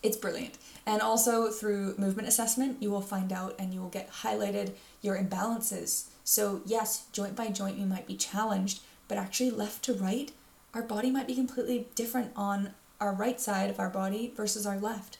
it's 0.00 0.16
brilliant. 0.16 0.58
And 0.86 1.02
also 1.02 1.50
through 1.50 1.96
movement 1.98 2.28
assessment, 2.28 2.80
you 2.80 2.92
will 2.92 3.00
find 3.00 3.32
out 3.32 3.56
and 3.58 3.74
you 3.74 3.80
will 3.80 3.88
get 3.88 4.12
highlighted 4.22 4.74
your 5.02 5.18
imbalances. 5.18 6.04
So, 6.22 6.62
yes, 6.64 7.06
joint 7.10 7.34
by 7.34 7.48
joint, 7.48 7.78
you 7.78 7.86
might 7.86 8.06
be 8.06 8.14
challenged, 8.14 8.78
but 9.08 9.18
actually, 9.18 9.50
left 9.50 9.82
to 9.86 9.92
right, 9.92 10.30
our 10.72 10.82
body 10.82 11.10
might 11.10 11.26
be 11.26 11.34
completely 11.34 11.88
different 11.96 12.30
on 12.36 12.74
our 13.00 13.12
right 13.12 13.40
side 13.40 13.70
of 13.70 13.80
our 13.80 13.90
body 13.90 14.32
versus 14.36 14.66
our 14.68 14.78
left. 14.78 15.18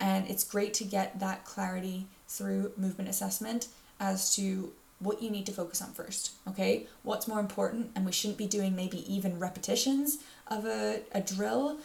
And 0.00 0.28
it's 0.28 0.44
great 0.44 0.74
to 0.74 0.84
get 0.84 1.20
that 1.20 1.44
clarity 1.44 2.06
through 2.26 2.72
movement 2.76 3.10
assessment 3.10 3.68
as 4.00 4.34
to 4.36 4.72
what 4.98 5.22
you 5.22 5.30
need 5.30 5.46
to 5.46 5.52
focus 5.52 5.80
on 5.82 5.92
first, 5.92 6.32
okay? 6.48 6.86
What's 7.02 7.28
more 7.28 7.40
important, 7.40 7.90
and 7.94 8.04
we 8.04 8.12
shouldn't 8.12 8.38
be 8.38 8.46
doing 8.46 8.76
maybe 8.76 9.12
even 9.12 9.38
repetitions 9.38 10.18
of 10.46 10.66
a, 10.66 11.00
a 11.12 11.20
drill 11.20 11.78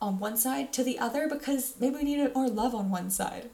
on 0.00 0.18
one 0.18 0.36
side 0.36 0.72
to 0.74 0.84
the 0.84 0.98
other 0.98 1.28
because 1.28 1.74
maybe 1.80 1.96
we 1.96 2.04
need 2.04 2.34
more 2.34 2.48
love 2.48 2.74
on 2.74 2.90
one 2.90 3.10
side. 3.10 3.50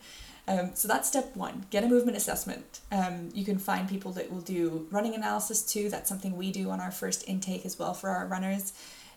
Um, 0.49 0.71
so 0.75 0.89
that's 0.89 1.09
step 1.09 1.37
one 1.37 1.67
get 1.71 1.85
a 1.85 1.89
movement 1.89 2.17
assessment. 2.17 2.81
Um, 2.91 3.31
you 3.33 3.45
can 3.45 3.59
find 3.59 3.89
people 3.89 4.11
that 4.13 4.33
will 4.33 4.41
do 4.41 4.89
running 4.91 5.15
analysis 5.15 5.63
too. 5.63 5.89
That's 5.89 6.09
something 6.09 6.37
we 6.37 6.51
do 6.51 6.71
on 6.71 6.81
our 6.81 6.91
first 6.91 7.29
intake 7.29 7.65
as 7.65 7.79
well 7.79 7.95
for 7.95 8.11
our 8.11 8.27
runners 8.27 8.73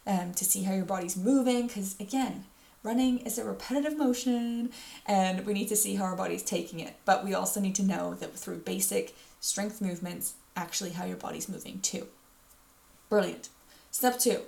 um, 0.05 0.33
to 0.35 0.45
see 0.45 0.63
how 0.63 0.73
your 0.73 0.85
body's 0.85 1.17
moving. 1.17 1.65
Because 1.65 1.95
again, 1.99 2.45
running 2.85 3.19
is 3.19 3.37
a 3.37 3.43
repetitive 3.43 3.97
motion 3.97 4.71
and 5.05 5.45
we 5.45 5.53
need 5.53 5.67
to 5.67 5.75
see 5.75 5.95
how 5.95 6.05
our 6.05 6.15
body's 6.15 6.43
taking 6.43 6.79
it. 6.79 6.95
But 7.03 7.25
we 7.25 7.33
also 7.33 7.59
need 7.59 7.75
to 7.75 7.83
know 7.83 8.13
that 8.15 8.33
through 8.33 8.59
basic 8.59 9.15
strength 9.39 9.81
movements, 9.81 10.35
actually 10.55 10.91
how 10.91 11.05
your 11.05 11.17
body's 11.17 11.49
moving 11.49 11.79
too. 11.79 12.07
Brilliant. 13.09 13.49
Step 13.91 14.19
two 14.19 14.41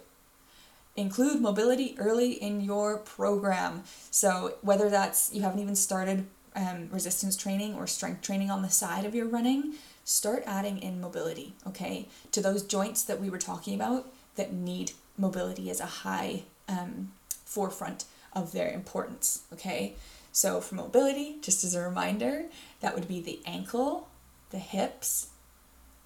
include 0.97 1.39
mobility 1.39 1.95
early 1.99 2.31
in 2.31 2.59
your 2.59 2.97
program. 2.97 3.83
So, 4.09 4.55
whether 4.61 4.89
that's 4.89 5.31
you 5.31 5.43
haven't 5.43 5.59
even 5.59 5.75
started 5.75 6.25
um, 6.55 6.89
resistance 6.91 7.37
training 7.37 7.75
or 7.75 7.85
strength 7.85 8.23
training 8.23 8.49
on 8.49 8.63
the 8.63 8.69
side 8.69 9.05
of 9.05 9.13
your 9.13 9.27
running, 9.27 9.75
start 10.03 10.43
adding 10.47 10.79
in 10.79 10.99
mobility, 10.99 11.53
okay, 11.67 12.07
to 12.31 12.41
those 12.41 12.63
joints 12.63 13.03
that 13.03 13.21
we 13.21 13.29
were 13.29 13.37
talking 13.37 13.75
about 13.75 14.11
that 14.35 14.51
need 14.51 14.93
mobility 15.17 15.69
as 15.69 15.79
a 15.79 15.85
high 15.85 16.43
um, 16.67 17.11
forefront 17.45 18.05
of 18.37 18.51
their 18.51 18.69
importance, 18.69 19.43
okay? 19.51 19.95
So, 20.31 20.61
for 20.61 20.75
mobility, 20.75 21.37
just 21.41 21.63
as 21.63 21.73
a 21.73 21.81
reminder, 21.81 22.45
that 22.81 22.93
would 22.93 23.07
be 23.07 23.19
the 23.19 23.39
ankle, 23.45 24.07
the 24.51 24.59
hips, 24.59 25.29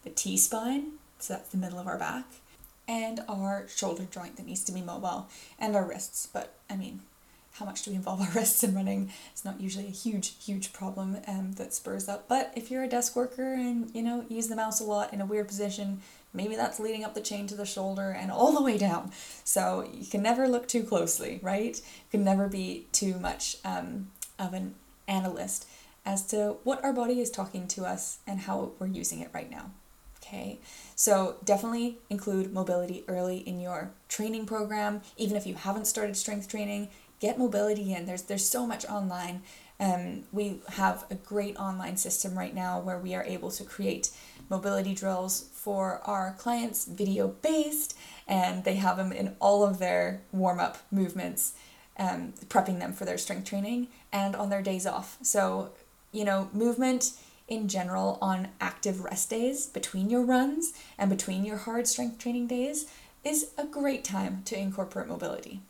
the 0.04 0.10
T 0.10 0.38
spine, 0.38 0.94
so 1.20 1.34
that's 1.34 1.50
the 1.50 1.58
middle 1.58 1.80
of 1.80 1.88
our 1.88 1.98
back, 1.98 2.26
and 2.88 3.20
our 3.28 3.68
shoulder 3.68 4.08
joint 4.10 4.38
that 4.38 4.46
needs 4.46 4.64
to 4.64 4.72
be 4.72 4.82
mobile, 4.82 5.28
and 5.60 5.76
our 5.76 5.86
wrists. 5.86 6.28
But 6.32 6.54
I 6.70 6.78
mean, 6.78 7.02
how 7.54 7.66
much 7.66 7.84
do 7.84 7.92
we 7.92 7.98
involve 7.98 8.22
our 8.22 8.32
wrists 8.36 8.64
in 8.64 8.74
running? 8.74 9.12
It's 9.34 9.44
not 9.44 9.60
usually 9.60 9.88
a 9.88 9.92
huge, 9.92 10.42
huge 10.44 10.72
problem 10.72 11.18
um, 11.28 11.54
that 11.54 11.74
spurs 11.74 12.08
up. 12.08 12.30
But 12.30 12.54
if 12.56 12.72
you're 12.72 12.84
a 12.84 12.88
desk 12.88 13.16
worker 13.16 13.54
and 13.54 13.94
you 13.94 14.02
know 14.02 14.26
use 14.30 14.48
the 14.48 14.56
mouse 14.56 14.80
a 14.80 14.86
lot 14.86 15.14
in 15.14 15.20
a 15.20 15.26
weird 15.26 15.50
position, 15.50 16.02
maybe 16.34 16.56
that's 16.56 16.80
leading 16.80 17.04
up 17.04 17.14
the 17.14 17.22
chain 17.22 17.48
to 17.48 17.56
the 17.56 17.66
shoulder 17.66 18.12
and 18.12 18.32
all 18.32 18.54
the 18.54 18.62
way 18.62 18.78
down. 18.78 19.12
So 19.44 19.88
you 19.94 20.06
can 20.06 20.22
never 20.22 20.48
look 20.48 20.68
too 20.68 20.84
closely, 20.84 21.40
right? 21.42 21.76
You 21.78 22.10
can 22.12 22.24
never 22.24 22.48
be 22.48 22.88
too 22.92 23.20
much 23.20 23.58
um, 23.66 24.12
of 24.40 24.54
an 24.54 24.76
analyst 25.08 25.68
as 26.06 26.26
to 26.28 26.58
what 26.64 26.84
our 26.84 26.94
body 26.94 27.20
is 27.20 27.30
talking 27.30 27.68
to 27.68 27.86
us 27.86 28.20
and 28.26 28.42
how 28.42 28.72
we're 28.80 28.88
using 28.88 29.20
it 29.20 29.30
right 29.34 29.50
now. 29.50 29.72
Okay, 30.24 30.60
so 30.96 31.36
definitely 31.44 31.98
include 32.10 32.54
mobility 32.54 33.04
early 33.08 33.38
in 33.38 33.60
your 33.60 33.92
training 34.08 34.46
program. 34.46 35.02
Even 35.18 35.36
if 35.36 35.46
you 35.46 35.56
haven't 35.56 35.86
started 35.86 36.16
strength 36.16 36.48
training, 36.48 36.90
get 37.20 37.40
mobility 37.40 37.94
in. 37.94 38.06
There's 38.06 38.24
there's 38.24 38.48
so 38.48 38.66
much 38.66 38.86
online. 38.86 39.42
Um, 39.80 40.24
we 40.32 40.62
have 40.70 41.06
a 41.10 41.16
great 41.16 41.58
online 41.58 41.98
system 41.98 42.38
right 42.38 42.54
now 42.54 42.80
where 42.80 43.00
we 43.00 43.16
are 43.16 43.24
able 43.24 43.50
to 43.52 43.64
create 43.64 44.12
mobility 44.52 44.94
drills 44.94 45.50
for 45.54 46.02
our 46.04 46.36
clients, 46.38 46.86
video 46.86 47.30
based, 47.30 47.98
and 48.28 48.64
they 48.64 48.76
have 48.76 48.98
them 48.98 49.12
in 49.12 49.36
all 49.40 49.64
of 49.64 49.80
their 49.80 50.22
warm 50.32 50.60
up 50.60 50.78
movements, 50.92 51.54
um, 51.98 52.34
prepping 52.50 52.78
them 52.80 52.94
for 52.94 53.06
their 53.06 53.18
strength 53.18 53.50
training 53.50 53.88
and 54.12 54.36
on 54.36 54.50
their 54.50 54.62
days 54.62 54.86
off. 54.86 55.18
So, 55.24 55.72
you 56.12 56.26
know, 56.26 56.50
movement 56.54 57.14
in 57.48 57.68
general 57.68 58.20
on 58.22 58.50
active 58.60 59.04
rest 59.04 59.30
days 59.30 59.66
between 59.66 60.10
your 60.10 60.24
runs 60.24 60.74
and 60.98 61.10
between 61.10 61.44
your 61.46 61.58
hard 61.58 61.88
strength 61.88 62.20
training 62.20 62.48
days 62.48 62.86
is 63.24 63.52
a 63.58 63.66
great 63.66 64.04
time 64.04 64.42
to 64.46 64.58
incorporate 64.58 65.08
mobility. 65.08 65.62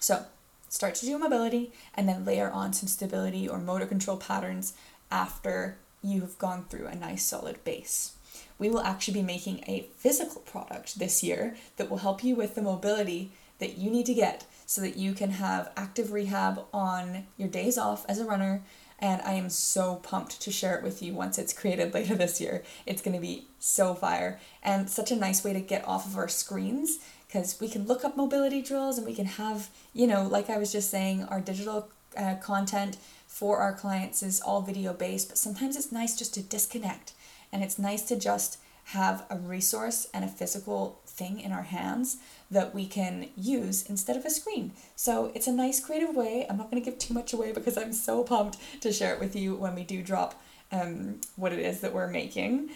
So, 0.00 0.26
start 0.68 0.94
to 0.96 1.06
do 1.06 1.18
mobility 1.18 1.72
and 1.94 2.08
then 2.08 2.24
layer 2.24 2.50
on 2.50 2.72
some 2.72 2.88
stability 2.88 3.48
or 3.48 3.58
motor 3.58 3.86
control 3.86 4.16
patterns 4.16 4.74
after 5.10 5.78
you 6.02 6.20
have 6.20 6.38
gone 6.38 6.64
through 6.68 6.86
a 6.86 6.94
nice 6.94 7.24
solid 7.24 7.62
base. 7.64 8.14
We 8.58 8.68
will 8.68 8.80
actually 8.80 9.14
be 9.14 9.22
making 9.22 9.64
a 9.66 9.88
physical 9.96 10.40
product 10.42 10.98
this 10.98 11.22
year 11.22 11.56
that 11.76 11.88
will 11.88 11.98
help 11.98 12.24
you 12.24 12.34
with 12.34 12.54
the 12.54 12.62
mobility 12.62 13.30
that 13.58 13.78
you 13.78 13.90
need 13.90 14.06
to 14.06 14.14
get 14.14 14.46
so 14.66 14.80
that 14.80 14.96
you 14.96 15.12
can 15.12 15.30
have 15.30 15.72
active 15.76 16.12
rehab 16.12 16.64
on 16.72 17.26
your 17.36 17.48
days 17.48 17.78
off 17.78 18.04
as 18.08 18.18
a 18.18 18.24
runner. 18.24 18.62
And 19.00 19.22
I 19.22 19.34
am 19.34 19.48
so 19.48 19.96
pumped 19.96 20.40
to 20.42 20.50
share 20.50 20.76
it 20.76 20.82
with 20.82 21.02
you 21.02 21.14
once 21.14 21.38
it's 21.38 21.52
created 21.52 21.94
later 21.94 22.14
this 22.14 22.40
year. 22.40 22.62
It's 22.86 23.02
going 23.02 23.14
to 23.14 23.20
be 23.20 23.46
so 23.58 23.94
fire 23.94 24.40
and 24.62 24.90
such 24.90 25.10
a 25.10 25.16
nice 25.16 25.44
way 25.44 25.52
to 25.52 25.60
get 25.60 25.86
off 25.86 26.06
of 26.06 26.16
our 26.16 26.28
screens 26.28 26.98
because 27.26 27.60
we 27.60 27.68
can 27.68 27.86
look 27.86 28.04
up 28.04 28.16
mobility 28.16 28.62
drills 28.62 28.98
and 28.98 29.06
we 29.06 29.14
can 29.14 29.26
have, 29.26 29.68
you 29.92 30.06
know, 30.06 30.26
like 30.26 30.48
I 30.48 30.58
was 30.58 30.72
just 30.72 30.90
saying, 30.90 31.24
our 31.24 31.40
digital 31.40 31.88
uh, 32.16 32.36
content 32.36 32.96
for 33.38 33.58
our 33.58 33.72
clients 33.72 34.20
is 34.20 34.40
all 34.40 34.62
video 34.62 34.92
based, 34.92 35.28
but 35.28 35.38
sometimes 35.38 35.76
it's 35.76 35.92
nice 35.92 36.18
just 36.18 36.34
to 36.34 36.42
disconnect 36.42 37.12
and 37.52 37.62
it's 37.62 37.78
nice 37.78 38.02
to 38.02 38.16
just 38.18 38.58
have 38.86 39.24
a 39.30 39.36
resource 39.36 40.08
and 40.12 40.24
a 40.24 40.28
physical 40.28 40.98
thing 41.06 41.38
in 41.38 41.52
our 41.52 41.62
hands 41.62 42.16
that 42.50 42.74
we 42.74 42.84
can 42.84 43.28
use 43.36 43.84
instead 43.84 44.16
of 44.16 44.24
a 44.24 44.30
screen. 44.30 44.72
So 44.96 45.30
it's 45.36 45.46
a 45.46 45.52
nice 45.52 45.78
creative 45.78 46.16
way. 46.16 46.46
I'm 46.50 46.56
not 46.56 46.68
going 46.68 46.82
to 46.82 46.90
give 46.90 46.98
too 46.98 47.14
much 47.14 47.32
away 47.32 47.52
because 47.52 47.78
I'm 47.78 47.92
so 47.92 48.24
pumped 48.24 48.58
to 48.80 48.92
share 48.92 49.14
it 49.14 49.20
with 49.20 49.36
you 49.36 49.54
when 49.54 49.76
we 49.76 49.84
do 49.84 50.02
drop 50.02 50.42
um, 50.72 51.20
what 51.36 51.52
it 51.52 51.60
is 51.60 51.78
that 51.82 51.94
we're 51.94 52.08
making. 52.08 52.70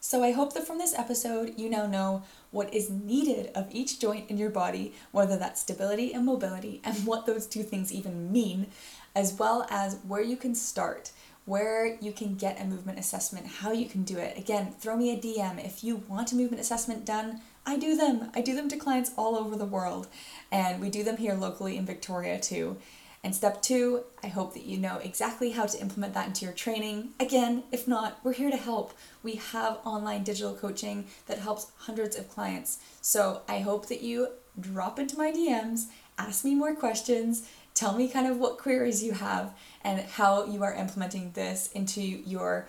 So 0.00 0.22
I 0.22 0.30
hope 0.30 0.54
that 0.54 0.66
from 0.66 0.78
this 0.78 0.96
episode, 0.96 1.54
you 1.56 1.68
now 1.68 1.86
know 1.86 2.22
what 2.50 2.72
is 2.72 2.88
needed 2.88 3.50
of 3.54 3.66
each 3.72 3.98
joint 3.98 4.30
in 4.30 4.38
your 4.38 4.48
body, 4.50 4.94
whether 5.10 5.36
that's 5.36 5.60
stability 5.60 6.14
and 6.14 6.24
mobility, 6.24 6.80
and 6.84 6.96
what 7.04 7.26
those 7.26 7.46
two 7.46 7.64
things 7.64 7.92
even 7.92 8.30
mean, 8.30 8.68
as 9.14 9.32
well 9.34 9.66
as 9.70 9.98
where 10.06 10.22
you 10.22 10.36
can 10.36 10.54
start, 10.54 11.12
where 11.44 11.96
you 12.00 12.12
can 12.12 12.34
get 12.34 12.60
a 12.60 12.64
movement 12.64 12.98
assessment, 12.98 13.46
how 13.46 13.72
you 13.72 13.88
can 13.88 14.02
do 14.02 14.18
it. 14.18 14.36
Again, 14.36 14.72
throw 14.78 14.96
me 14.96 15.12
a 15.12 15.18
DM. 15.18 15.64
If 15.64 15.82
you 15.82 15.96
want 16.08 16.32
a 16.32 16.36
movement 16.36 16.60
assessment 16.60 17.04
done, 17.04 17.40
I 17.64 17.78
do 17.78 17.96
them. 17.96 18.30
I 18.34 18.40
do 18.40 18.54
them 18.54 18.68
to 18.68 18.76
clients 18.76 19.12
all 19.16 19.36
over 19.36 19.56
the 19.56 19.64
world, 19.64 20.08
and 20.50 20.80
we 20.80 20.90
do 20.90 21.02
them 21.02 21.16
here 21.16 21.34
locally 21.34 21.76
in 21.76 21.86
Victoria 21.86 22.38
too. 22.38 22.76
And 23.24 23.34
step 23.34 23.62
two, 23.62 24.04
I 24.22 24.28
hope 24.28 24.54
that 24.54 24.64
you 24.64 24.78
know 24.78 24.98
exactly 24.98 25.50
how 25.50 25.66
to 25.66 25.80
implement 25.80 26.14
that 26.14 26.28
into 26.28 26.44
your 26.44 26.54
training. 26.54 27.10
Again, 27.18 27.64
if 27.72 27.88
not, 27.88 28.20
we're 28.22 28.32
here 28.32 28.50
to 28.50 28.56
help. 28.56 28.94
We 29.22 29.34
have 29.34 29.80
online 29.84 30.22
digital 30.22 30.54
coaching 30.54 31.06
that 31.26 31.38
helps 31.38 31.72
hundreds 31.78 32.16
of 32.16 32.30
clients. 32.30 32.78
So 33.00 33.42
I 33.48 33.58
hope 33.58 33.88
that 33.88 34.02
you 34.02 34.28
drop 34.58 34.98
into 34.98 35.18
my 35.18 35.32
DMs, 35.32 35.86
ask 36.16 36.44
me 36.44 36.54
more 36.54 36.74
questions, 36.74 37.48
tell 37.78 37.94
me 37.94 38.08
kind 38.08 38.26
of 38.26 38.38
what 38.38 38.58
queries 38.58 39.04
you 39.04 39.12
have, 39.12 39.56
and 39.82 40.00
how 40.00 40.44
you 40.44 40.64
are 40.64 40.74
implementing 40.74 41.30
this 41.32 41.70
into 41.72 42.00
your 42.00 42.66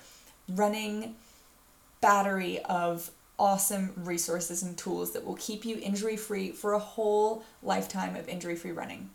running 0.48 1.16
battery 2.00 2.60
of 2.66 3.10
awesome 3.40 3.92
resources 3.96 4.62
and 4.62 4.78
tools 4.78 5.12
that 5.14 5.26
will 5.26 5.36
keep 5.36 5.66
you 5.66 5.80
injury 5.82 6.16
free 6.16 6.52
for 6.52 6.74
a 6.74 6.80
whole 6.80 7.44
lifetime 7.64 8.16
of 8.16 8.28
injury 8.30 8.56
free 8.56 8.72
running. 8.72 9.10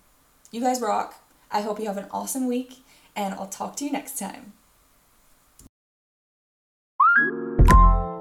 You 0.51 0.61
guys 0.61 0.81
rock. 0.81 1.23
I 1.53 1.61
hope 1.61 1.79
you 1.79 1.87
have 1.87 1.97
an 1.97 2.07
awesome 2.11 2.49
week, 2.49 2.85
and 3.15 3.33
I'll 3.35 3.47
talk 3.47 3.77
to 3.77 3.85
you 3.85 3.93
next 3.93 4.19
time. 4.19 4.53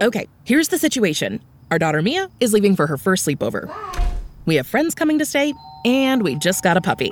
Okay, 0.03 0.27
here's 0.43 0.67
the 0.67 0.77
situation. 0.77 1.41
Our 1.71 1.79
daughter 1.79 2.03
Mia 2.03 2.29
is 2.39 2.53
leaving 2.53 2.75
for 2.75 2.85
her 2.85 2.97
first 2.97 3.25
sleepover. 3.25 3.67
Bye. 3.67 4.13
We 4.45 4.55
have 4.55 4.67
friends 4.67 4.93
coming 4.93 5.17
to 5.17 5.25
stay, 5.25 5.53
and 5.85 6.21
we 6.21 6.35
just 6.35 6.61
got 6.63 6.77
a 6.77 6.81
puppy. 6.81 7.11